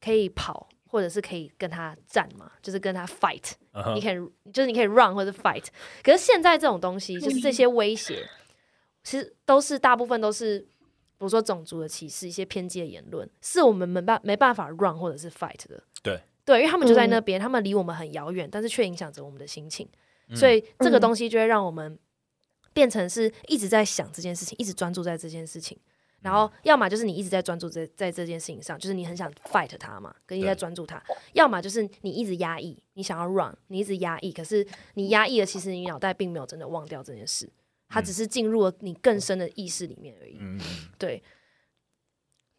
[0.00, 3.52] 可以跑，或者是可以跟他战嘛，就是跟他 fight。
[3.94, 4.16] 你可以
[4.52, 5.66] 就是你可以 run 或者 fight。
[6.02, 8.28] 可是现在这种东西，就是这些威胁，
[9.08, 10.68] 其实都是大部分都是，比
[11.20, 15.82] 如说种族的歧视、一些偏激的言论，是我们没办没办法 run 或者是 fight 的。
[16.02, 16.20] 对。
[16.44, 19.88] 对，因为他们就在那边，他们离我们很遥远，但是却影响着我们的心情。
[20.34, 21.98] 所以这个东西就会让我们
[22.74, 25.78] 变成是一直在想这件事情，一直专注在这件事情。
[26.20, 30.98] 然后要么就是你一直在专注在在这件事情上，就是你很想 fight 它嘛，跟你在专注它；
[31.34, 37.48] 要么就是你一直压抑，你想要 run，你一直压抑，可是你压抑了，其实你脑袋并没有真的忘掉这件事，
[37.88, 40.38] 它只是进入了你更深的意识里面而已。
[40.98, 41.22] 对。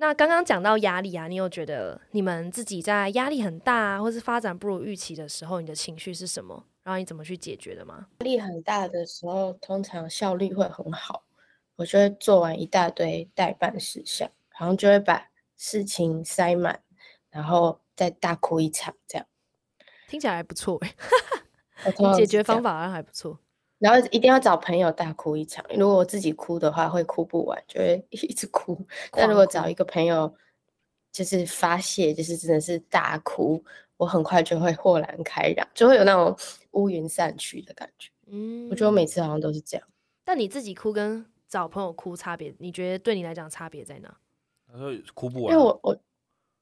[0.01, 6.65] 那刚刚讲到压力啊，你有觉得你们自己在压力很大，啊或是发展不如预期的时候，你的情绪是什么？
[6.83, 8.07] 然后你怎么去解决的吗？
[8.19, 11.25] 压力很大的时候，通常效率会很好，
[11.75, 16.81] 我就会做完一大堆代办事项，然后就会把事情塞满，
[17.29, 19.27] 然后再大哭一场，这样
[20.07, 20.95] 听起来还不错哎，
[22.15, 23.37] 解决方法好像还不错。
[23.79, 28.85] 然后一定要找朋友大哭一场，如果我自己哭的话会哭不完，就会 一直哭。
[29.11, 30.31] 但如果找一个朋友，
[31.11, 33.63] 就是发泄，就是真的是大哭。
[33.97, 36.33] 我很快就会豁然开朗，就会有那种
[36.71, 38.09] 乌云散去的感觉。
[38.27, 39.85] 嗯，我觉得我每次好像都是这样。
[40.23, 44.17] 但你自己哭跟找朋友哭差别，你觉得对你来讲差别在哪？
[44.71, 45.97] 他说哭不完，因为我我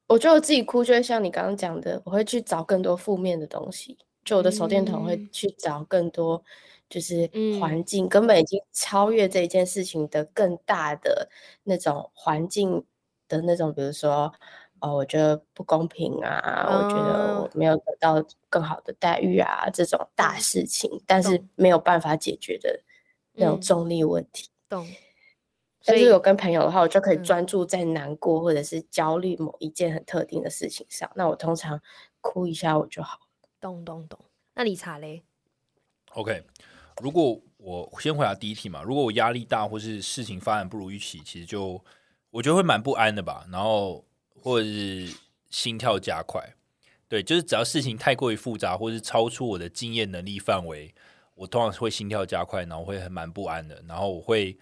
[0.08, 6.42] 我觉得我自己哭就会像你刚刚讲的，我会去找更多负面的东西，就我的手电筒会去找更多，
[6.88, 11.28] 就是环境根本已经超越这一件事情的更大的
[11.64, 12.84] 那种环境
[13.28, 14.32] 的那种，比如说。
[14.80, 16.68] 哦，我觉得不公平啊！
[16.68, 22.80] 我觉得我没有得到更好的待遇啊，这种大事情，但是没有办法解决的
[23.32, 24.48] 那种重力问题。
[24.68, 24.86] 懂。
[25.84, 31.10] 但是有跟朋友的话，我就可以专注在难过或者是焦虑某一件很特定的事情上。
[31.16, 31.82] 那我通常
[32.20, 33.18] 哭一下我就好。
[33.60, 34.16] 懂懂懂。
[34.54, 35.24] 那理查嘞
[36.12, 36.44] ？OK，
[37.00, 41.82] 如果我先回答第一题嘛，如果我压力大或是事情发展不如预期，其实就
[42.30, 43.46] 我觉得会蛮不安的吧。
[43.50, 44.04] 然后。
[44.40, 45.12] 或者是
[45.50, 46.54] 心跳加快，
[47.08, 50.94] 对，就是只要事情太过于复杂，或是超出我的经验能力范围，
[51.34, 54.56] 我通常会心跳加快，然后会很蛮不安的，然后我会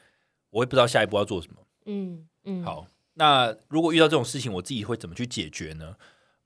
[0.48, 1.56] 我会不知道下一步要做什么。
[1.84, 2.64] 嗯嗯。
[2.64, 5.94] 好，那如果遇到这种事情，我自己会怎么去解决呢？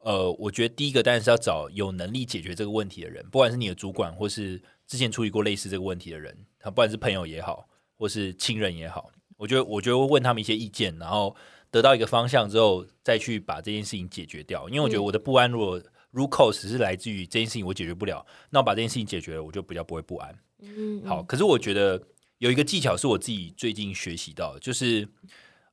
[0.01, 11.37] 呃，我觉得第一个当然是要找有能力解决这个问题的人，不管是你的主管，或是之前处理过类似这个问题的人，他不管是朋友也好，或是亲人也好，我觉得我觉得会问他们一些意见，然后
[11.71, 14.69] 得到一个方向之后，再去把这件事情解决掉。
[14.69, 15.81] 因为我觉得我的不安，如果
[16.13, 20.37] root cause 是来自于这件事情我解决不了，那我把这件事情解决了，我就比较不会不安。
[20.59, 21.23] 嗯，好。
[21.23, 22.03] 可是我觉得
[22.39, 25.09] 有一个技巧是我自己最近学习到，就是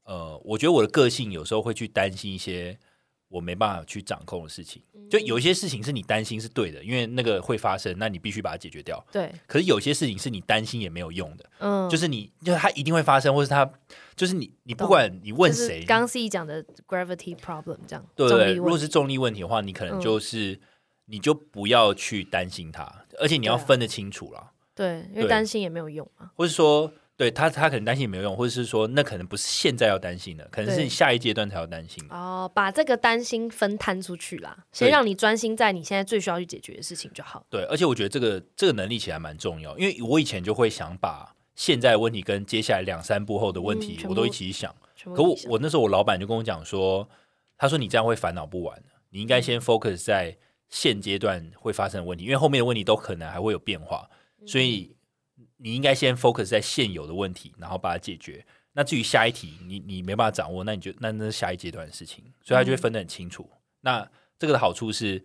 [0.03, 2.77] 呃，我觉得我的个性有时候会去担心一些。
[3.29, 9.05] 我没办法去掌控的事情，就有一些事情是你担心是对的，因为那个会发生，那你必须把它解决掉。
[9.11, 9.29] 对。
[9.45, 13.69] 可是有些事情是你担心也没有用的，嗯，就是你，就是它一定会发生，或是它，
[14.15, 18.53] 就是你，你不管你问谁，刚 C 讲的 gravity problem 这样，对对。
[18.53, 20.59] 如果是重力问题的话，你可能就是
[21.07, 24.51] 你就不要去担心它，而且你要分得清楚了。
[24.73, 26.31] 对，因为担心也没有用啊。
[26.35, 26.93] 或者说。
[27.17, 32.05] 对他，他可能担心没有用，或者是说，那可能不是现在要担心的，可能是你下一阶段才要担心。
[32.11, 37.43] 哦，把这个担心分摊出去啦，先让你专心在你现在最需要去解决的事情就好。
[37.49, 44.71] 对，而且我觉得这个这个能力其实蛮重要，因为我以前就会想把现在的问题跟接下来两三步后的问题我都一起想。
[45.03, 47.09] 可我我那时候我老板就跟我讲说，
[47.57, 50.37] 他说你这样会烦恼不完，你应该先 focus 在
[50.69, 54.07] 现阶段会发生的问题，因为后面的问题都可能还会有变化，
[54.45, 54.95] 所以。
[55.57, 58.45] 你应该先 focus 在现有的问题，然后把它解决。
[58.73, 63.49] 那至于下一题，你你没办法掌握，那你就那那是下一阶段的事情，所以他就会分得很清楚。
[63.81, 65.23] 那这个的好处是，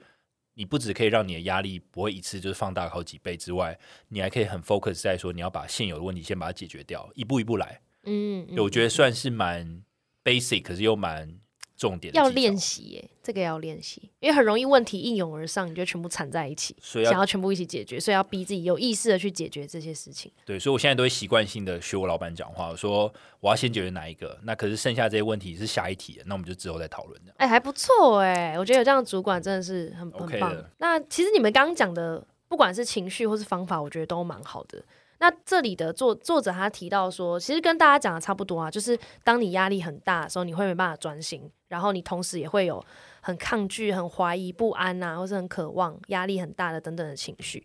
[0.55, 7.81] 你不只可以让你的压力不会一次就是放大好几倍之外，你还可以很 focus 在说你要把现有的问题先把它解决掉，一步一步来。
[8.05, 9.83] 嗯，我觉得算是蛮
[10.25, 11.42] basic，可是又蛮。
[11.83, 20.31] 重点要练习耶，这个要练习，因为很容易问题应涌而上，你就全部缠在一起，所以想要全部一起解决，所以要逼自己有意识的去解决这些事情。
[20.45, 27.35] 对，所以我现在都会习惯性的学我老板讲话，我说我要先解决哪一个，那可是剩下这些问题是下一题，那我们就之后再讨论的。
[27.39, 30.57] 哎，还不错哎，我觉得有这样的主管真的是很很棒。
[30.79, 34.81] 那其实你们刚刚讲的，不管是情绪或是方法，我觉得都蛮好的。
[35.23, 42.85] 那这里的作作者他提到说，其实跟大家讲的差不多啊，就是当你压力很大的时候，你会没办法专心，然后你同时也会有
[43.21, 47.65] 很抗拒、很怀疑、不安呐，或是很渴望、压力很大的等等的情绪。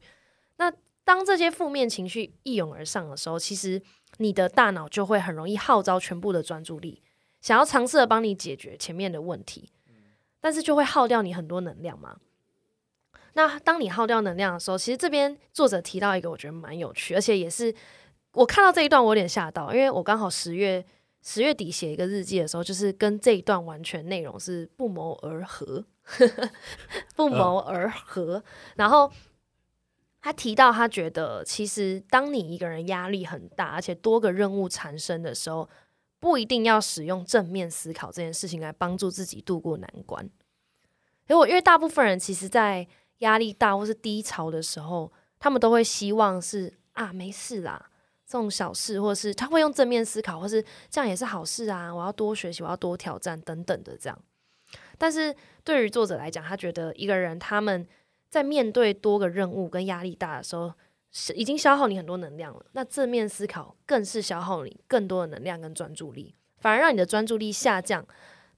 [0.57, 0.71] 那
[1.03, 3.81] 当这些负面情绪一涌而上的时候，其实
[4.17, 7.01] 你的大脑就会很容易号召全部的专注力，
[7.41, 9.71] 想要尝试的帮你解决前面的问题，
[10.39, 12.17] 但是就会耗掉你很多能量嘛。
[13.37, 17.71] 那当你耗掉能量的时候，其实这边作者提到一个我觉得蛮有趣，而且也是
[18.31, 20.83] 我看到这一段我有点吓到，因为我刚好十月
[21.21, 25.85] 十月底写一个日记的时候，就是跟这一段完全内容是不谋而合，
[27.15, 28.43] 不谋而合。
[28.75, 29.11] 然后
[30.19, 35.69] 他提到他觉得，其实当你一个人压力很大，而且多个任务缠身的时候，
[36.19, 40.27] 不一定要使用正面思考这件事情来帮助自己度过难关。
[41.27, 42.87] 因为因为大部分人其实，在
[43.19, 47.89] 压力大或是低潮的时候，他们都会希望是啊，没事啦，
[48.25, 54.19] 这种小事，或是他会用正面思考，或是这样也是好事啊，我要多学习，我要多挑战等等的这样。
[54.97, 57.87] 但是对于作者来讲，他觉得一个人他们
[58.29, 60.73] 在面对多个任务跟压力大的时候，
[61.11, 62.65] 是已经消耗你很多能量了。
[62.73, 68.05] 那正面思考更是消耗你更多的能量跟专注力，反而让你的专注力下降，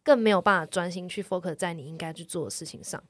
[0.04, 3.02] 更没有办法专心去 focus 在你应该去做的事情上。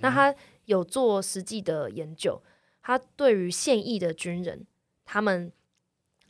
[0.00, 0.34] 那他。
[0.66, 2.40] 有做实际的研究，
[2.82, 4.66] 他对于现役的军人，
[5.04, 5.52] 他们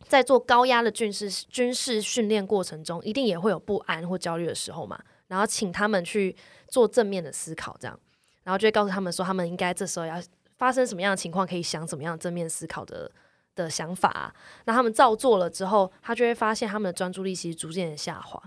[0.07, 5.03] 在做高压的军事军事训练过程中，一定也会有不安或焦虑的时候嘛。
[5.29, 6.35] 然后请他们去
[6.69, 7.99] 做正面的思考，这样，
[8.43, 10.23] 然后就会告诉他们说，他们应该这时候要
[10.59, 13.11] 发生什么样的情况，可以想怎么样正面思考的
[13.55, 14.35] 的想法。
[14.65, 18.43] 那他们照做了之后，他就会发现他们的专注力其实逐渐的下滑。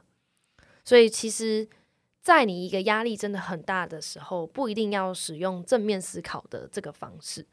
[0.83, 1.67] 所以其实。
[2.25, 7.45] 在你一个压力真的很大的时候，不一定要使用正面思考的这个方式。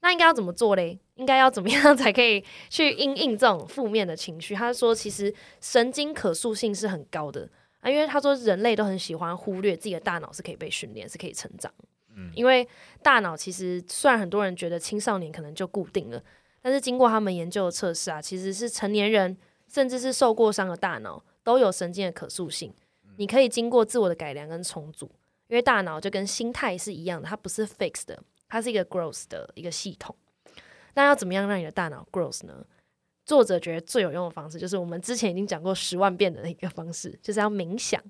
[0.00, 0.98] 那应该要怎么做嘞？
[1.14, 4.54] 应该要怎么样 才可以去应应这种负面的情绪？
[4.54, 7.48] 他说，其实神经可塑性是很高的
[7.80, 11.72] 啊，因为他说人类都很喜欢忽略自己的大脑是可以被训练，是可以成长。
[12.14, 12.68] 嗯，因为
[13.02, 16.22] 大脑其实虽然很多人觉得青少年可能就固定了，
[16.60, 19.34] 但是经过他们研究的测试啊，其实是成年人
[19.66, 22.70] 甚至是受过伤的大脑都有神经的可塑性。
[23.18, 25.06] 你可以经过自我的改良跟重组，
[25.48, 30.14] 因为大脑就跟心态是一样的，它不是 fixed 的，它是一个 growth 的一个系统。
[30.94, 32.64] 那要怎么样让你的大脑 growth 呢？
[33.24, 38.02] 作者觉得最有用的方式就是我们之前已经讲过十万遍的一个方式，就是要冥想。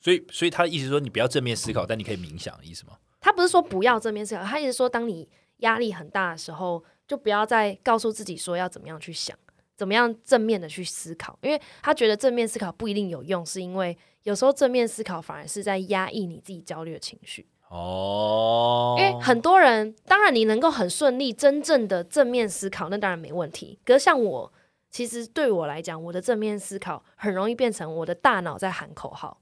[0.00, 2.98] 所以，所以他的意思说，你不要正面思考，但你可以冥想，意思吗？
[3.20, 9.36] 他不是说不要正面思考，他意思说，当你压力很大的时候，就不要再告诉自己说要怎么样去想，
[9.76, 13.96] 怎么样正面的去思考，因为他觉得正面思考不一定有用，是因为
[14.28, 17.48] 有时候正面思考反而是在压抑你自己焦虑的情绪。
[17.70, 23.78] 哦，因为很多人，当然你能够很顺利、真正的正面思考，那当然没问题。
[23.86, 24.52] 可是像我，
[24.90, 29.40] 其实对我来讲，我的正面思考很容易变成我的大脑在喊口号，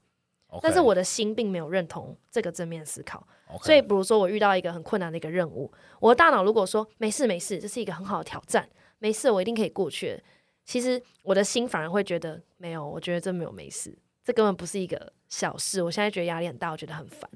[0.61, 3.27] 但是我的心并没有认同这个正面思考。
[3.61, 5.69] 所以，比如说我遇到一个很困难的一个任务，
[5.99, 8.69] 我的大脑如果说没事没事，这是一个很好的挑战，
[8.99, 10.21] 没事，我一定可以过去。
[10.65, 15.81] 其实我的心反而会觉得没有，我觉得这没有没事，这根本不是一个小事。
[15.81, 17.29] 我现在觉得压力很大，我觉得很烦。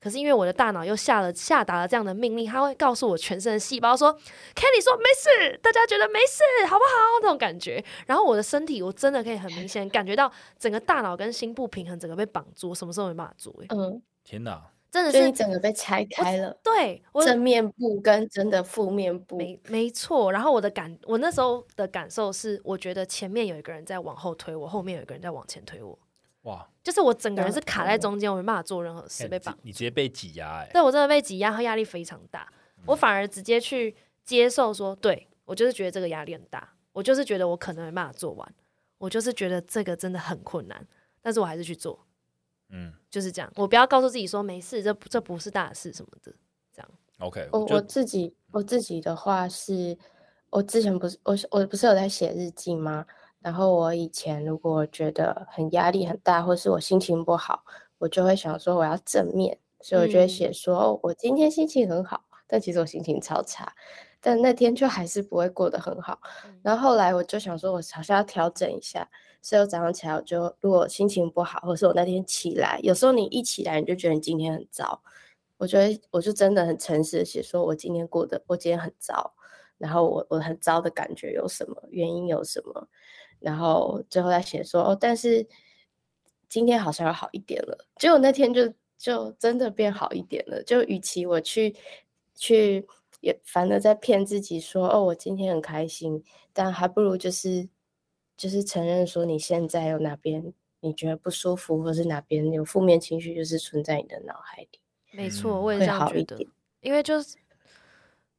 [0.00, 4.10] 可是因为我的大脑又下了下达了这样的命令，它会告诉我全身的细胞说
[4.54, 7.84] ：“Kenny 说没事，大家觉得没事，好不好？”那种感觉。
[8.06, 13.54] 然后我的身体我真的可以很明显感觉到整个大脑跟心不平衡，整个被绑住，什么时候没办法做？
[13.68, 16.58] 嗯，天哪，真的是整个被拆开了。
[16.62, 20.32] 对，正面部跟真的负面部，没没错。
[20.32, 25.98] 然后我的感，我那时候的感受是，我觉得前面有一个人在往后推我，后面有一个人在往前推我。
[26.42, 26.66] 哇！
[26.82, 29.56] 就是我整个人是卡在中间，我没办法做任何事，被绑。
[29.62, 30.70] 你直接被挤压哎！
[30.72, 32.50] 对我真的被挤压，和压力非常大。
[32.86, 38.54] 我反而直接去接受说，对我就是觉得这个压力很大，我就是觉得我可能没办法做完，
[38.98, 40.86] 我就是觉得这个真的很困难，
[41.20, 42.06] 但是我还是去做。
[42.70, 43.52] 嗯，就是这样。
[43.56, 46.32] 我不要告诉自己说没事，这这不是大事什么的。
[46.72, 46.90] 这样。
[47.18, 47.48] OK。
[47.50, 49.96] 我我自己我自己的话是，
[50.50, 53.04] 我之前不是我我不是有在写日记吗？
[53.40, 57.64] 然后我以前如果觉得很压力很大，或是我心情不好，
[57.98, 63.72] 我就会想说我要正面，所以我就会写说我今天心情很好，但其实我心情超差，
[64.20, 66.20] 但那天就还是不会过得很好。
[66.62, 69.08] 然后后来我就想说，我好像要调整一下，
[69.40, 75.00] 所以我早上起来我就如果心情不好，或是我那天起来，有时候你一起来你就觉得你今天很糟，
[75.58, 79.32] 我觉得我就真的很诚实的写说我今天过得我今天很糟，
[79.78, 82.88] 然后我我很糟的感觉有什么原因有什么。
[83.40, 85.46] 然后最后再写说哦，但是
[86.48, 87.86] 今天好像要好一点了。
[87.96, 90.62] 结果那天就就真的变好一点了。
[90.62, 91.74] 就与其我去
[92.34, 92.86] 去
[93.20, 96.22] 也反而在骗自己说哦，我今天很开心，
[96.52, 97.68] 但还不如就是
[98.36, 104.80] 就是承认说你现在有哪边你觉得不舒服，或是哪边有负面情绪，就是存在你的脑海里。
[105.10, 106.38] 没错，我也这样觉得。
[106.80, 107.36] 因为就是。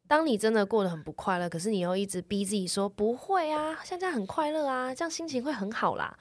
[0.09, 6.17] 当你真的过得很不快乐，可是你又一直逼自己说不会啊，现在很快乐啊，这样心情会很好啦。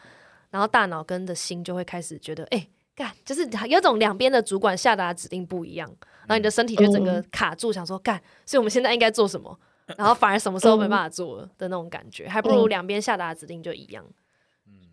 [0.51, 5.89] 然后大脑跟的心就会开始觉得，哎，干，就是有种两边的主管下达指令不一样，
[6.27, 9.59] 然后你的身体就整个卡住，想说干，所以我们现在应该做什么？
[9.97, 14.05] 然后反而什么时候没办法做的那种感觉，还不如两边下达指令就一样。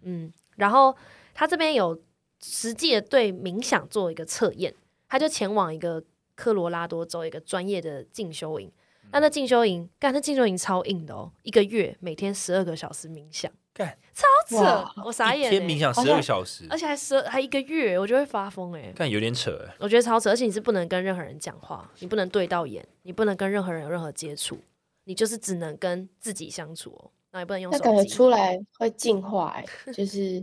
[0.03, 0.95] 嗯，然后
[1.33, 2.01] 他这边有
[2.41, 4.73] 实际的对冥想做一个测验，
[5.09, 6.01] 他就前往一个
[6.33, 8.71] 科罗拉多州一个专业的进修营。
[9.11, 13.97] 那那进修营，干那进修营超硬的哦，一个月每天十二个小时冥想，干。
[14.13, 24.57] 超扯，我傻眼，天冥想十二个小时，而且还十还一个月，我就会发疯哎，干有点扯哎，我觉得超扯，而且你是不能跟任何人讲话，你不能对到眼，你不能跟任何人有任何接触，
[25.03, 30.41] 你就是只能跟自己相处哦，那也不能用手机，感觉出来会进化哎，就是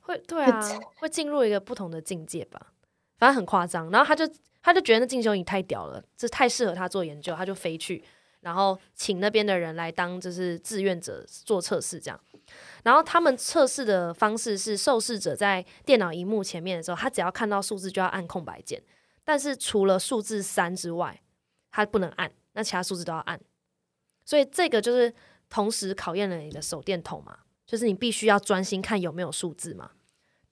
[0.00, 0.60] 会对啊，
[0.98, 2.74] 会进入一个不同的境界吧，
[3.18, 4.26] 反正很夸张，然后他就。
[4.60, 8.04] 他就觉得那进修营太屌了，这太适合他做研究，他就飞去，
[8.40, 12.20] 然后请那边的人来当就是志愿者做测试，这样。
[12.82, 18.82] 然后他们测试的方式是，受试者在电脑荧幕前面的时候，他只要看到数字就要按空白键，
[19.24, 21.22] 但是除了数字三之外，
[21.70, 23.40] 他不能按，那其他数字都要按。
[24.24, 25.14] 所以这个就是
[25.48, 29.92] 同时考验了你的手电筒嘛，就是你必须要专心看有没有数字嘛，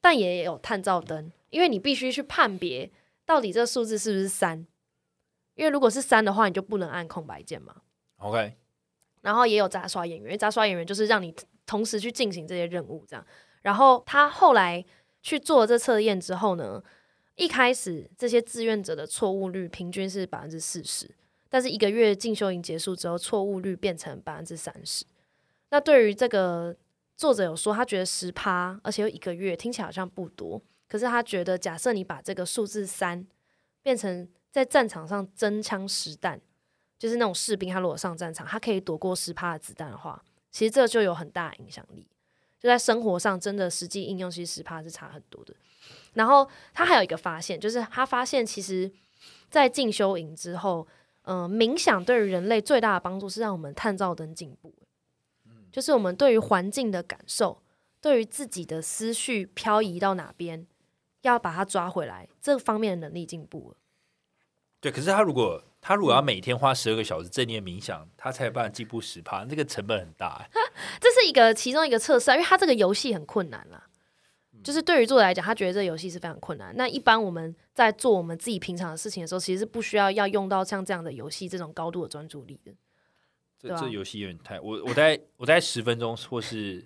[0.00, 2.90] 但也有探照灯，因为你必须去判别。
[3.25, 4.66] 到底这个数字是不是三？
[5.55, 7.75] 因为如果是三的话，你就不能按空白键嘛。
[8.19, 8.55] OK。
[9.23, 13.27] 然后也有杂耍演员，杂耍演员就是让你同时去进行这些任务，这样。
[13.62, 14.85] 然后他后来
[15.23, 16.85] 去做这测验之后呢，
[17.37, 21.11] 一开始这些志愿者的错误率平均是百分之四十，
[21.49, 25.07] 但是一个月进修营结束之后，错误率变成百分之三十。
[25.71, 26.77] 那对于这个
[27.16, 30.62] 作者有说，他觉得十趴，而且又一个月，听起来好像不多。
[30.88, 33.27] 可是他觉得，假设你把这个数字三
[33.83, 36.40] 变成在战场上真枪实弹，
[36.99, 42.06] 就是那种士兵，他如果上战场，他可以躲过十趴的子弹的话，其实这就有很大影响力。
[42.58, 45.54] 就在生活上，真的实际应用，其实十趴是差很多的。
[46.15, 48.90] 然后他还有一个发现，就是他发现，其实，
[49.50, 50.87] 在进修营之后，
[51.23, 54.73] 嗯，冥想对于人类最大的帮助是让我们探照灯进步，
[55.71, 57.61] 就是我们对于环境的感受，
[58.00, 60.67] 对于自己的思绪漂移到哪边。
[61.27, 63.77] 要把它抓回来，这方面的能力进步了。
[64.81, 70.46] 对，可是他如果他如果要每天花十二个小时正念冥想，他才有办法进步十趴，这个成本很大。
[71.00, 73.83] 这是一个其中一个测试，因为他这个游戏很困难啦。
[74.64, 76.74] 就是对于作者来讲，他觉得这个游戏是非常困难。
[76.77, 82.72] 那一般我们在做我们自己平常的事情的时候，其实是不需要要用到像这样的游戏这种高度的专注力的。
[83.58, 86.85] 这这游戏有点太我我在我在十分钟或是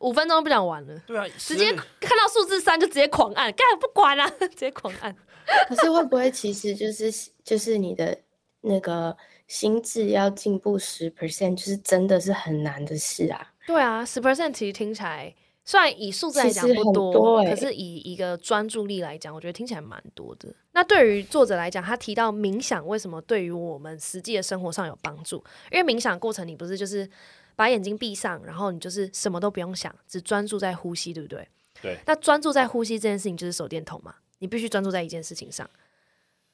[0.00, 0.98] 五分钟不想玩了。
[1.06, 5.14] 对啊，直接看到数字三就直接狂按，干不管了， 直接狂按。
[5.68, 7.12] 可是会不会其实就是
[7.44, 8.16] 就是你的
[8.60, 9.16] 那个
[9.46, 13.52] 心智要进步十 percent，就是真的是很难的事啊？
[13.66, 15.34] 对啊，十 percent 其实听起来。
[15.64, 20.52] 虽然以数字来讲不多，可是以一个专注力来讲，我觉得听起来蛮多的。
[20.72, 25.36] 那对于作者来讲，他提到冥想为什么对于我们实际的生活上有帮助？
[25.70, 27.08] 因为冥想过程你不是就是
[27.56, 31.48] 把眼睛闭上，然后你就是什么都不用想，只专注在呼吸，对不对？
[31.80, 31.98] 对。
[32.06, 35.68] 那专注在呼吸这件事情就是手电筒嘛，你必须专注在一件事情上。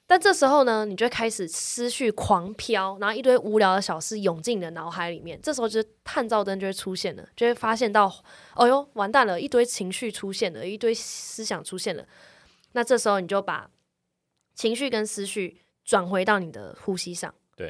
[0.07, 5.39] 但这时候呢，你就会开始思绪狂飘，然后一堆无聊的小事涌进你的脑海里面。
[5.39, 8.11] 这时候，就是探照灯就会出现了，就会发现到，
[8.55, 12.03] 哦哟，完蛋了，一堆情绪出现了，一堆思想出现了。
[12.71, 13.69] 那这时候，你就把
[14.55, 17.67] 情绪跟思绪转回到你的呼吸上，对，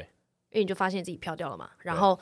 [0.48, 1.70] 因为你就发现自己飘掉了嘛。
[1.80, 2.18] 然后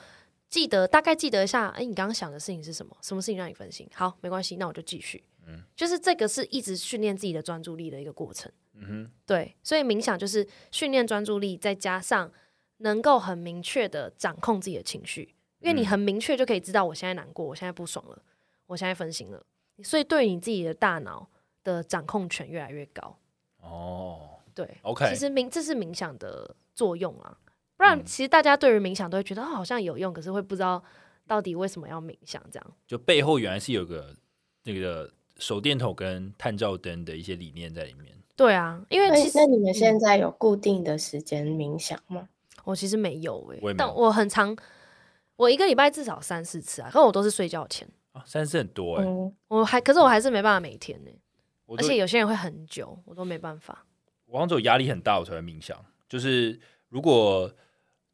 [0.48, 2.96] 记得大概记得一下，哎，你刚刚想的事情是什么？
[3.02, 3.88] 什么事情让你分心？
[3.94, 5.22] 好，没关系，那我就继续。
[5.46, 8.50] 嗯，就是这个是一直训练自己的专注力的一个过程。
[8.74, 12.30] 嗯哼，对，所以冥想就是训练专注力，再加上
[12.78, 18.22] 能够很明确的掌控自己的情绪，因为你很明确就可以知道我现在难过，我现在不爽了，
[18.66, 19.44] 我现在分心了，
[19.82, 21.28] 所以对你自己的大脑
[21.64, 23.18] 的掌控权越来越高。
[23.60, 27.36] 哦，对，OK，其实冥这是冥想的作用啊，
[27.78, 30.82] 不然其实大家对于冥想都会觉得好像有用，可是会不知道
[31.26, 32.72] 到底为什么要冥想这样。
[32.86, 34.14] 就背后原来是有个
[34.64, 38.12] 那个手电筒跟探照灯的一些理念在里面。
[38.36, 42.28] 对啊，因为其实那你们现在有固定的时间冥想吗？
[42.64, 44.54] 我其实没有诶，但我很常，
[45.36, 49.06] 我一个礼拜至少三四次啊，可我都是睡觉前啊，三四很多哎，
[49.48, 51.10] 我还可是我还是没办法每天呢，
[51.76, 53.84] 而且有些人会很久，我都没办法。
[54.26, 55.76] 我往走压力很大，我才会冥想。
[56.08, 57.50] 就是如果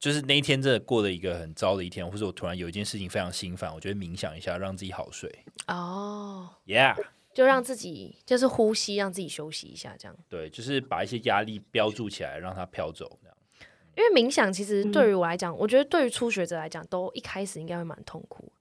[0.04, 5.34] 就是那一天真的过了一个很糟的一天，或者我突然有一件事情非常心烦，我觉得冥想一下，让自己好睡。
[5.66, 6.94] 哦，Yeah。
[7.32, 10.14] 就让自己就是呼吸，让自己休息一下，这样。
[10.28, 13.36] 对，就是把一些压力标注起来，让它飘走，这样。
[13.96, 18.52] 因为冥想其实对于我来讲，我觉得对于初学者来讲，都一开始应该会蛮痛苦，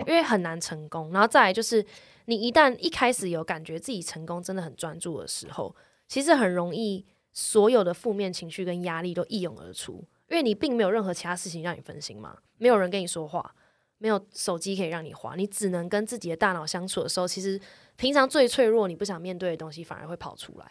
[0.00, 1.10] 因为很难成功。
[1.10, 1.82] 然后再来就是，
[2.26, 5.74] 你一旦一开始有感觉自己成功，真的很专注的时候，
[6.06, 13.54] 其实很容易所有的负面情绪跟压力都一涌而出，因为你并没有任何其他事情让你分心嘛，没有人跟你说话，
[13.98, 17.60] 没有手机可以让你滑，你只能跟自己的大脑相处的时候，其实。
[17.94, 20.66] 平常最脆弱、你不想面对的东西，反而会跑出来。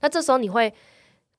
[0.00, 0.74] 那这时候你会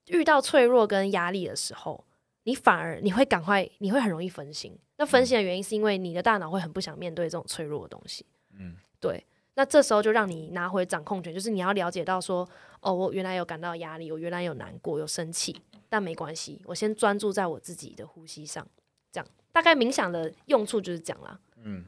[0.08, 2.04] 遇到脆弱跟压力的时候，
[2.44, 4.76] 你反而你会赶快，你会很容易分心。
[4.96, 8.26] 那分心的原因是因为你的大脑会很不想面对这种脆弱的东西。
[8.58, 9.24] 嗯，对。
[9.56, 12.48] 那这时候就让你拿回掌控权，就是你要了解到说，
[12.80, 18.66] 哦，我原来有感到压力，我原来有难过、有生气，但没关系，我先专注在我自己的呼吸上。
[19.12, 21.40] 这样，大概冥想的用处就是讲啦。
[21.64, 21.86] 嗯，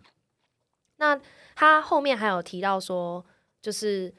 [0.97, 1.19] 那
[1.55, 3.23] 他后面还有提到说。
[3.59, 4.13] 就是，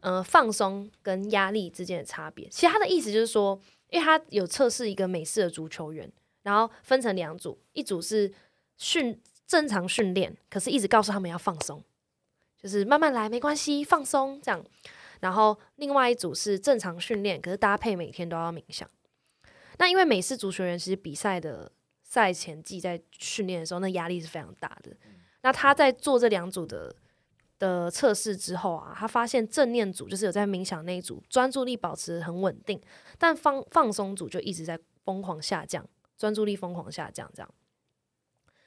[0.00, 2.46] 呃，放松跟压力之间的差别。
[2.48, 3.58] 其实他的意思就是说，
[3.88, 6.12] 因为他有测试一个美式的足球员，
[6.42, 8.30] 然后分成两组，一组是
[8.76, 11.82] 训正常训练，可是一直告诉他们要放松，
[12.64, 14.64] 就是慢慢来，没关系，放松这样。
[15.20, 18.88] 然后另外一组是正常训练，可是搭配每天都要冥想。
[19.78, 21.70] 那因为美式足球员其实比赛的
[22.02, 24.96] 赛前季在训练的时候，那压力是非常大的。
[25.42, 26.96] 那他在做这两组的。
[27.60, 32.78] 的测试之后啊，他发现正念组就是有在冥想那一组专注力保持很稳定，
[33.16, 35.88] 但放放松组就一直在疯狂下降，
[36.18, 37.30] 专注力疯狂下降。
[37.32, 37.54] 这样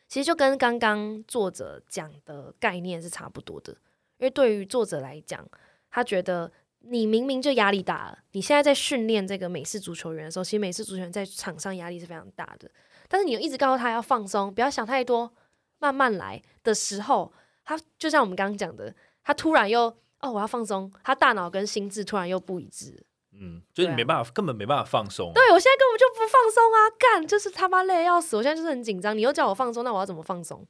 [0.08, 3.76] 其实就跟刚刚作者讲的概念是差不多的。
[4.18, 5.48] 因为对于作者来讲，
[5.90, 12.70] 他觉得你明明就压力大了，你现在在训练这个美式足球员的时候，其实美式足球员在场上压力是非常大的，
[13.08, 15.34] 但是你又一直告诉他要放松，不要想太多，
[15.80, 17.32] 慢慢来的时候。
[17.70, 18.96] 他就像我们刚刚讲的，
[19.26, 23.06] 他突然又哦，我要放松，他大脑跟心智突然又不一致。
[23.34, 25.34] 嗯，就是你没办法，根本没办法放松。
[25.34, 29.18] 对我现在根本就不放松啊，干就是他妈累要死，我现在就是很紧张。
[29.18, 30.66] 你又叫我放松，那我要怎么放松？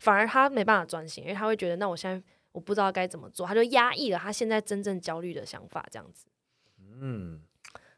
[0.00, 6.26] 反而他没办法专心，因为他会觉得，那我现在我不知道该怎么做，他就压抑了他现在真正焦虑的想法，这样子。
[7.00, 7.42] 嗯，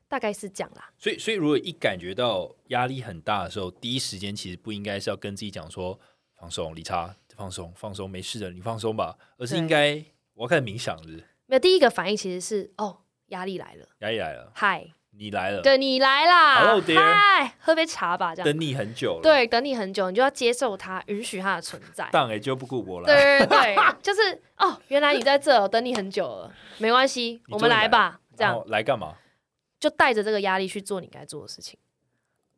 [0.08, 0.92] 大概是这样啦。
[0.98, 5.98] 所以，所以如果一感觉到压力很大的时候，第一时间其实不应该是要跟自己讲说
[6.34, 7.16] 放松，理查。
[7.36, 9.16] 放松，放松，没事的，你放松吧。
[9.38, 11.24] 而是应该我要开始冥想，了？
[11.46, 22.08] 没有，第一个反应其实是哦，压力来了，压力来了，嗨，你来了，对你来啦，Hello dear，嗨，喝杯茶吧，这样等你很久了，对，等你很久，你就要接受它，允许它的存在。
[22.12, 29.14] 当然就不顾我了，对对对，就是哦，原来你在这，等你很久了，没关系，我们来吧，这样来干嘛？
[29.78, 31.78] 就带着这个压力去做你该做的事情，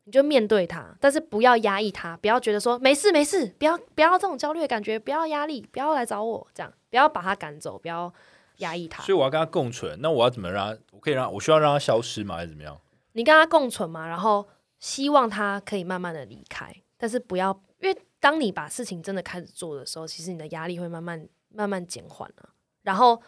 [0.05, 8.13] 你就面对它，但是不要压抑它，不要觉得说没事没事，不要不要这种焦虑的感觉，不要压力，不要来找我，这样不要把它赶走，不要。
[8.57, 9.99] 压抑他，所以我要跟他共存。
[10.01, 10.81] 那我要怎么让他？
[10.91, 12.35] 我可以让我需要让他消失吗？
[12.35, 12.79] 还是怎么样？
[13.13, 14.47] 你跟他共存嘛，然后
[14.79, 22.49] 希望他可以慢慢的离开，但是不要，因为当你把事情真的开始做的时候，其实你的压力会慢慢慢慢减缓了。
[22.83, 23.21] 然后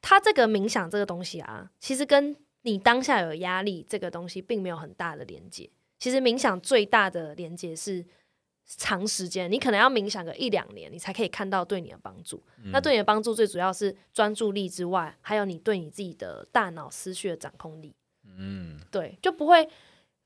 [0.00, 5.70] 他这个冥想这个东西啊，其实跟你当下有压力这个东西并没有很大的连接。
[5.98, 8.04] 其实冥想最大的连接是。
[8.66, 12.42] 长时间，你可能要冥想个一两年，你才可以看到对你的帮助。
[12.72, 17.94] 那对你的帮助最主要是专注力之外，还有你对你自己的大脑思绪的掌控力。
[18.24, 19.68] 嗯，对，就不会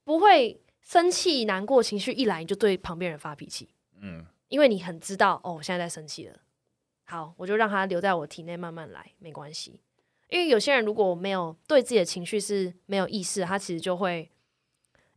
[0.04, 3.68] 不会生气、难过情绪一来你就对旁边人发脾气。
[4.00, 6.40] 嗯，因为你很知道哦，我现在在生气了。
[7.04, 9.80] 好，我就让他留在我体内慢慢来，没关系。
[10.30, 14.30] 因为有些人如果没有对自己的情绪是没有意识，他其实就会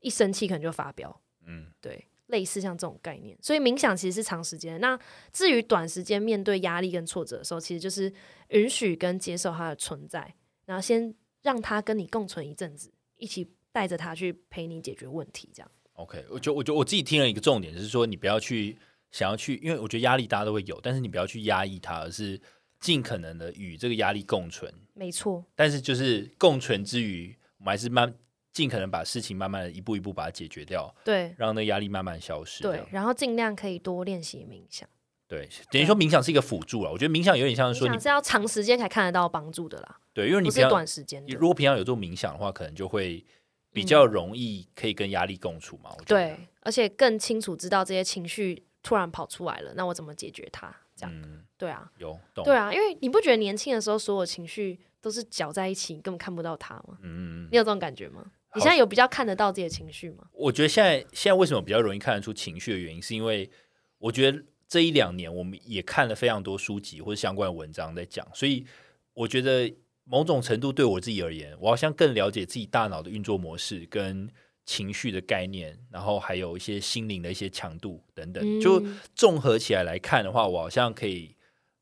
[0.01, 1.21] 一生气可能就发飙。
[1.45, 2.05] 嗯，对。
[2.33, 4.81] 类似像这种概念，所以冥想其实是长时间。
[4.81, 4.99] 那
[5.31, 8.11] 至于短时间面对压力跟挫折的时候，其实就是
[8.49, 10.33] 允许跟接受它的存在，
[10.65, 11.13] 然后先
[11.43, 15.47] 让它跟你共存一阵子，一起带着它去陪你解决问题。
[15.53, 15.71] 这样。
[15.93, 18.75] OK，我就我觉得我自己听了一个重点，就是说你不要去
[19.11, 22.41] 想要去，因为我觉得压力大家都会有，但是你不要去压抑它，而是
[22.79, 24.73] 尽可能的与这个压力共存。
[24.95, 25.45] 没错。
[25.53, 28.11] 但是就是共存之余，我们还是慢。
[28.53, 32.61] 尽可能把事情慢慢的一步一步把它解决掉，对，让那压力慢慢消失。
[32.61, 34.87] 对，然后尽量可以多练习冥想。
[35.27, 36.91] 对，等于说冥想是一个辅助了。
[36.91, 39.97] 我觉得冥想有点像是说，你是要长时间才看得到帮助的啦。
[40.13, 41.25] 对，因为你不是短时间。
[41.27, 43.25] 如果平常有做冥想的话，可能就会
[43.71, 45.89] 比较容易可以跟压力共处嘛。
[46.05, 50.71] 对，而且更清楚知道这些情绪突然跑出来了，那我怎么解决它？
[50.95, 56.99] 这样，对啊，有懂，对啊，因为你不觉得年轻的时候所有情绪都是搅在一起，你根本看不到它吗？
[57.01, 58.23] 嗯，你有这种感觉吗？
[58.55, 60.27] 你现在有比较看得到自己的情绪吗？
[60.33, 63.49] 我觉得现在现在为什么比较容易看得出情绪的原因，是因为
[63.97, 68.65] 我觉得这一两年我们也看了非常多书籍或者相关的文章在讲，所以
[69.13, 69.73] 我觉得
[70.03, 74.29] 某种程度对我自己而言，我好像更了解自己大脑的运作模式跟
[74.65, 78.83] 情绪的概念，然后还有一些心灵的一些强度等等，就
[79.15, 81.35] 综合起来来看的话，我好像可以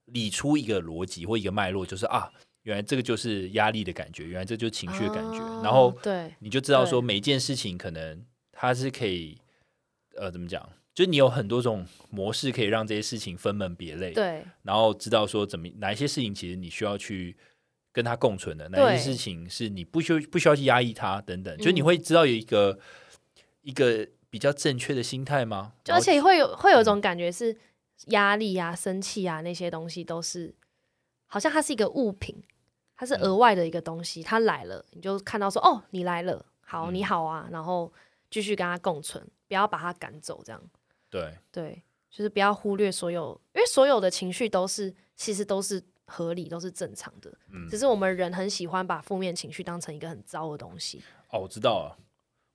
[0.05, 2.31] 理出一个逻辑或一个脉络，就是啊。
[2.63, 9.37] 原来这个就是压力的感觉，原来这就是情绪的感觉，然后对，你就知道说每一件事情可能它是可以，
[10.15, 10.69] 呃，怎么讲？
[10.93, 17.35] 就你有很多种模式可以让这些事情分门别类，对，然后知道说怎么哪一些事情其实你需要去
[17.93, 22.77] 跟它共存的，哪些事情是你不需不需要去压抑它等等，就你会知道有一个
[23.61, 25.73] 一个比较正确的心态吗？
[25.87, 27.57] 而且会有会有一种感觉是
[28.07, 30.53] 压力啊、生气啊那些东西都是
[31.31, 32.43] 好像它是一个物品。
[32.93, 37.91] 它是额外的一个东西，它来了，你就看到说哦，你来了，好，你好啊，然后
[38.29, 40.61] 继续跟它共存，不要把它赶走，这样。
[41.09, 51.01] 对对，就是不要忽略所有，因为所有的情绪都是其实都是合理，都是正常的，嗯，只是我们人很喜欢把负面情绪当成一个很糟的东西。
[51.31, 51.97] 哦，我知道了，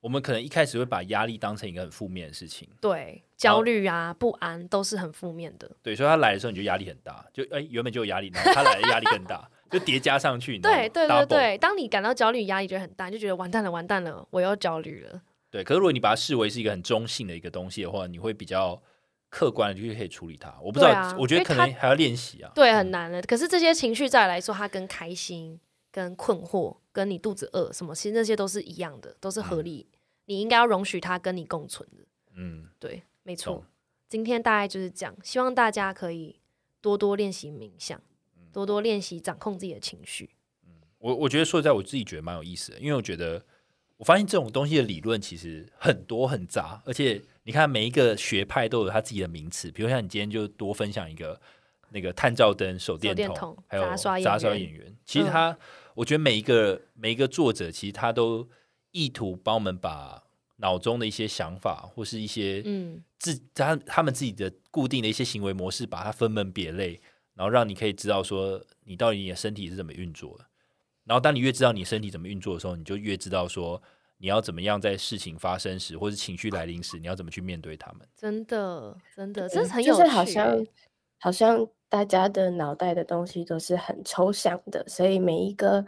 [0.07, 9.45] 我们可能一开始会把压力当成一个很负面的事情，对，焦虑啊、不安都是很负面的，对，所以他来的时候你就压力很大，就哎原本就有压力，然后他来的压力更大。
[9.69, 11.57] 就叠加上去，对对对对。
[11.57, 15.21] 当你感到焦虑、压力就很大，就觉得完蛋了，完蛋了，我又焦虑了。
[15.51, 18.81] 对，可是如果你把它视为是一个很中性的一个东西的话，你会比较
[19.29, 20.55] 客观的就可以处理它。
[20.63, 22.49] 我不知道，我觉得可能还要练习啊。
[22.55, 23.21] 对，很难的。
[23.23, 25.59] 可是这些情绪再来说，它跟开心、
[25.91, 29.85] 跟困惑、跟你肚子饿什么，其实那些都是一样的，都是合理。
[30.27, 32.05] 你应该要容许它跟你共存的。
[32.35, 33.65] 嗯，对，没错。
[34.07, 36.39] 今天大概就是这样，希望大家可以
[36.79, 38.01] 多多练习冥想。
[38.49, 40.31] 多多练习掌控自己的情绪。
[40.65, 43.45] 嗯，我我觉得说在我自己觉得蛮有意思的，因为我觉得
[43.97, 51.39] 我发现这种东西的理论其实很多很杂，而且你看每一个学派都有他自己的名词，比如像你今天就多分享一个
[51.89, 54.95] 那个探照灯、手电筒，还有杂耍演员。
[55.05, 55.55] 其实他，
[55.93, 58.47] 我觉得每一个每一个作者，其实他都
[58.91, 60.23] 意图帮我们把
[60.57, 66.99] 脑中的一些想法或是一些嗯自他他们自己的固定的一些行为模式，把它分门别类。
[67.35, 70.45] 然后让你可以知道说你到底你的身体是怎么运作的，
[71.03, 73.79] 然后当你越知道你身体怎么运作的时候，你就越知道说
[74.17, 78.01] 你要怎么样在事情发生时或者情绪来临时，你要怎么去面对他们。
[78.15, 80.07] 真的，真的，这是很有趣。
[80.07, 80.65] 好像
[81.19, 85.85] 好像大家的脑袋的东西都是很抽象的，所以每一个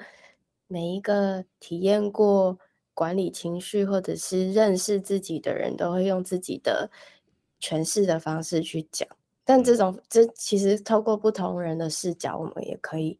[0.68, 2.60] 每一个体验过。
[3.00, 6.91] 管理情绪或者是认识自己的人都会用自己的
[7.62, 9.08] 诠释的方式去讲，
[9.45, 13.18] 但这种这其实透过不同人的视角，我们也可以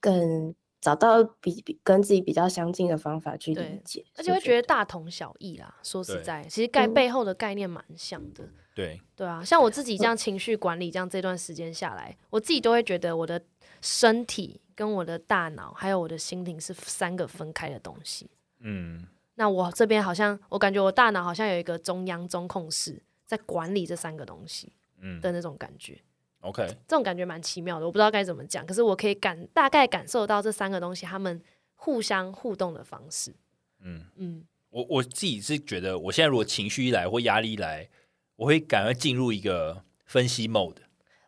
[0.00, 5.74] 更找到比比跟自己比较相近的方法去理解，而且会觉得大同小异啦。
[5.82, 8.44] 说实在，其实概背后的概念蛮像的。
[8.74, 13.42] 对对啊，像我自己这样情绪管理，这样这段时间下来，我自己都会觉得我的
[13.80, 18.30] 身体跟我的大脑还有我的心灵是三个分开的东西。
[18.64, 19.04] 嗯，
[19.34, 26.00] 那我这边好像我感觉我大脑好像有一个中央中控室在管理这三个东西，嗯的那种感觉。
[26.40, 31.42] OK，这种感觉蛮奇妙的，我不知道该怎么讲，可是我可以感大概感受到这三个东西他们
[31.74, 33.34] 互相互动的方式。
[33.80, 37.88] 嗯嗯，我我自己是觉得，我现在如果情绪一来或压力一来。
[38.36, 40.78] 我会赶快进入一个分析 mode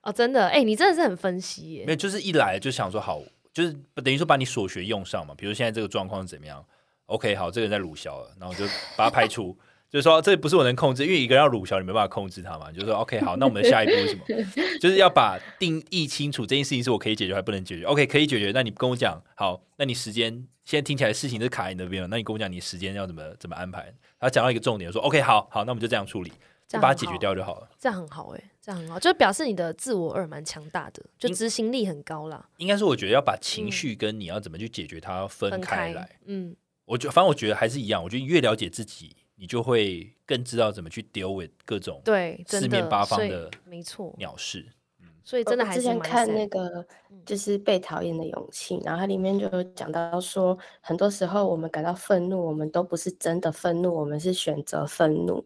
[0.02, 1.84] 哦，真的，哎，你真的是很分析耶。
[1.84, 5.32] 没有，就是一来就想说好，就是等于说把你所学用上嘛。
[5.36, 6.64] 比如现在这个状况是怎么样
[7.06, 8.64] ？OK，好，这个人在鲁小了，然后就
[8.96, 9.56] 把他排除，
[9.90, 12.70] 就是说这不是我能控制，因为一个人要鲁小，你没办法控制他嘛。
[12.72, 14.24] 就是说 OK，好，那我们的下一步是什么？
[14.80, 17.84] 就是要把定义清楚，这件事情是我可以解决还不能解决。
[17.84, 20.32] OK，可以解决，那你跟我讲，好，那你时间
[20.64, 23.92] 现在听起来事情是卡在你那边了，那你跟我讲你时间要怎么怎么安排？
[24.18, 26.32] 他讲到一个重点，说 OK，好好，那我们就这样处理。
[26.66, 32.48] 就把它解决掉就好了，这样很好哎，这样很好，就表示你的自我二蛮强大的，就执行力很高啦。
[32.56, 36.08] 应该是我觉得要把情绪跟你要怎么去解决它分开来。
[36.24, 44.66] 嗯，我觉反正我觉得还是一样，我觉得越了解自己，你就会更知道怎么去 deal with 各种对四面八方的没错鸟事。
[45.00, 46.86] 嗯，所以真的还是之前看那个
[47.24, 55.44] 就是被讨厌的勇气，然后它里面就讲到说，很多时候我们感到愤怒，我们都不是真的愤怒，我们是选择愤怒。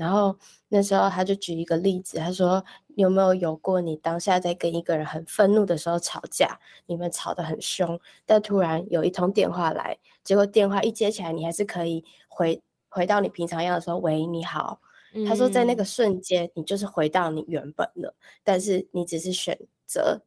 [0.00, 0.34] 然后
[0.68, 2.64] 那时候他就举一个例子，他说
[2.96, 14.80] ：“你有没有有过你当下在跟一个人很愤怒的时候吵架，你们吵得很凶，但突然有一通电话来，结果电话一接起来，你还是可以回回到你平常样的时候，喂，你好。”
[15.28, 20.22] 他说在那个瞬间，你就是回到你原本了，但是你只是选择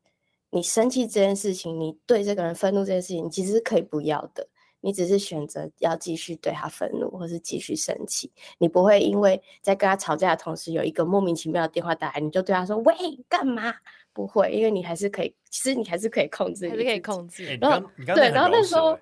[0.50, 4.46] 你生气这件事情，你对这个人愤怒这件事情，你其实是可以不要的。
[4.86, 12.94] 你只是选择要继续对他愤怒，或是继续生气，你不会因为在跟他吵架的同时，有一个莫名其妙的电话打来，你就对他说“喂，
[13.30, 13.74] 干嘛？”
[14.12, 17.58] 不会，因为你还是可以，其实你还是可以控制，还是可以控制。
[17.62, 19.00] 然后对，然后那时候，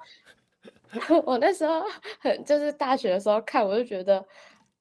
[1.25, 1.84] 我那时候
[2.19, 4.23] 很就是大学的时候看，我就觉得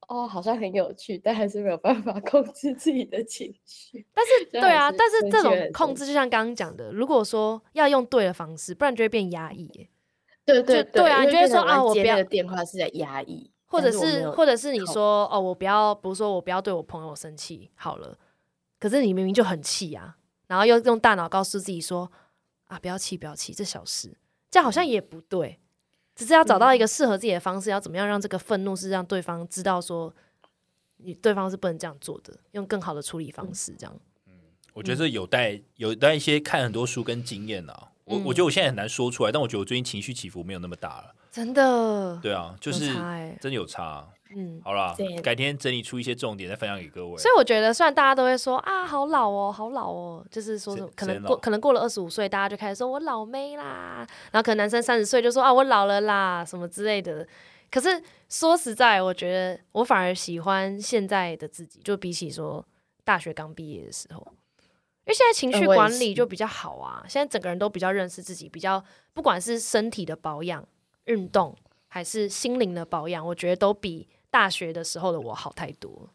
[0.07, 4.07] 哦，好像很有趣，但还是没有办法 控制自己的情绪。
[4.12, 9.88] 但是对啊，但是这种控制就像刚刚讲的，如果说要用对的方式，不然就会变压抑。
[10.55, 18.16] 对对对啊，你觉得说啊，我不要电话是在压抑，或者是或者是你说哦，我不要，比如说我不要对我朋友生气好了，
[18.78, 22.11] 可是你明明就很气啊，然后又用大脑告诉自己说
[22.66, 24.16] 啊，不要气，不要气，这小事，
[24.51, 25.59] 这样好像也不对，
[26.14, 30.14] 只是要找到一个适合自己的方式，要怎么样让这个愤怒是让对方知道说
[30.96, 33.96] 你对方是不能这样做的，用更好的处理方式，这样。
[34.26, 34.32] 嗯，
[34.74, 37.88] 我觉得有待有待一些看很多书跟经验啊。
[38.11, 41.15] 我我觉得我现在很难说出来，但我觉得我最近情绪起伏没有那么大了。
[41.31, 42.19] 真的？
[42.21, 42.87] 对啊，就是
[43.41, 44.07] 真的有差。
[44.35, 44.95] 嗯，好啦，
[45.25, 47.17] 改天整理出一些重点再分享给各位。
[47.19, 57.27] 所以我觉得，虽然大家都会说啊，好老哦，好老哦，就是说什么可能过可能过了二十五岁，大家就开始说我老妹啦，然后可能男生三十岁就说啊我老了啦，什么之类的。
[57.73, 62.65] 可是说实在，我觉得我反而喜欢现在的自己，就比起说
[63.03, 64.25] 大学刚毕业的时候。
[65.07, 70.64] 因为现在情绪管理就比较好啊，现在整个人都比较认识自己，比较不管是身体的保养、
[71.07, 71.57] 运动，
[71.88, 76.09] 还是心灵的保养，我觉得都比大学的时候的我好太多。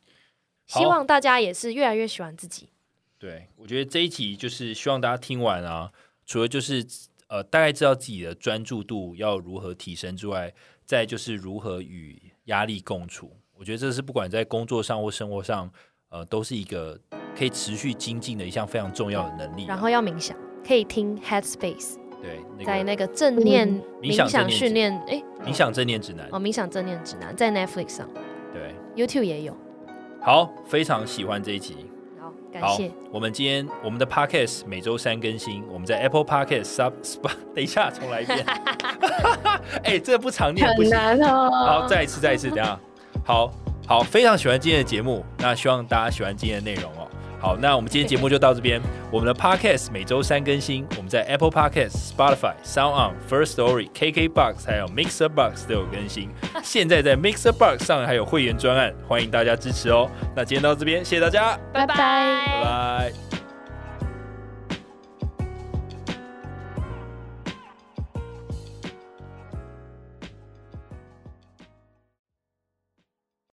[0.67, 2.69] 希望大家也是越来越喜欢自己。
[3.17, 5.91] 对，我觉得这一集就是希望大家听完啊，
[6.25, 6.85] 除了就是
[7.27, 10.53] 呃大概知道自己的专注度要如何提升之外，
[10.85, 13.35] 再就是如何与压力共处。
[13.53, 15.71] 我觉得这是不管在工作上或生活上，
[16.09, 16.99] 呃，都是一个。
[17.37, 19.65] 可以持续精进的一项非常重要的能力。
[19.65, 21.95] 然后要冥想，可以听 Headspace。
[22.21, 23.69] 对，在那个正念
[24.01, 26.27] 冥想训练，哎，冥想正念指南。
[26.31, 28.09] 哦，冥想正念指南在 Netflix 上。
[28.51, 29.55] 对，YouTube 也有。
[30.21, 31.85] 好，非常喜欢这一集。
[32.19, 32.89] 好，感谢。
[33.11, 36.93] 我们今天我们的 Podcast 每周三更新，我们在 Apple Podcast Sub。
[37.53, 38.43] 等一下，重来一遍。
[39.83, 41.51] 哎，这不常念，很难哦。
[41.51, 42.79] 好，再一次，再一次，等下。
[43.23, 43.51] 好
[43.85, 47.07] 好，非常喜欢今天的节目，那希望大家喜欢今天的内容哦。
[47.45, 48.81] 好，那我们今天节目就到这边。
[49.11, 56.31] 我们的 Podcast 每周三更新，我们在 Apple Podcast、Spotify、Sound On、First Story、KK Box 还有 Mixer Box 都有更新。
[56.63, 60.09] 现在在 Mixer Box 上还有会员专案，欢迎大家支持哦。
[60.35, 63.24] 那今天到这边，谢谢大家，拜拜，拜拜。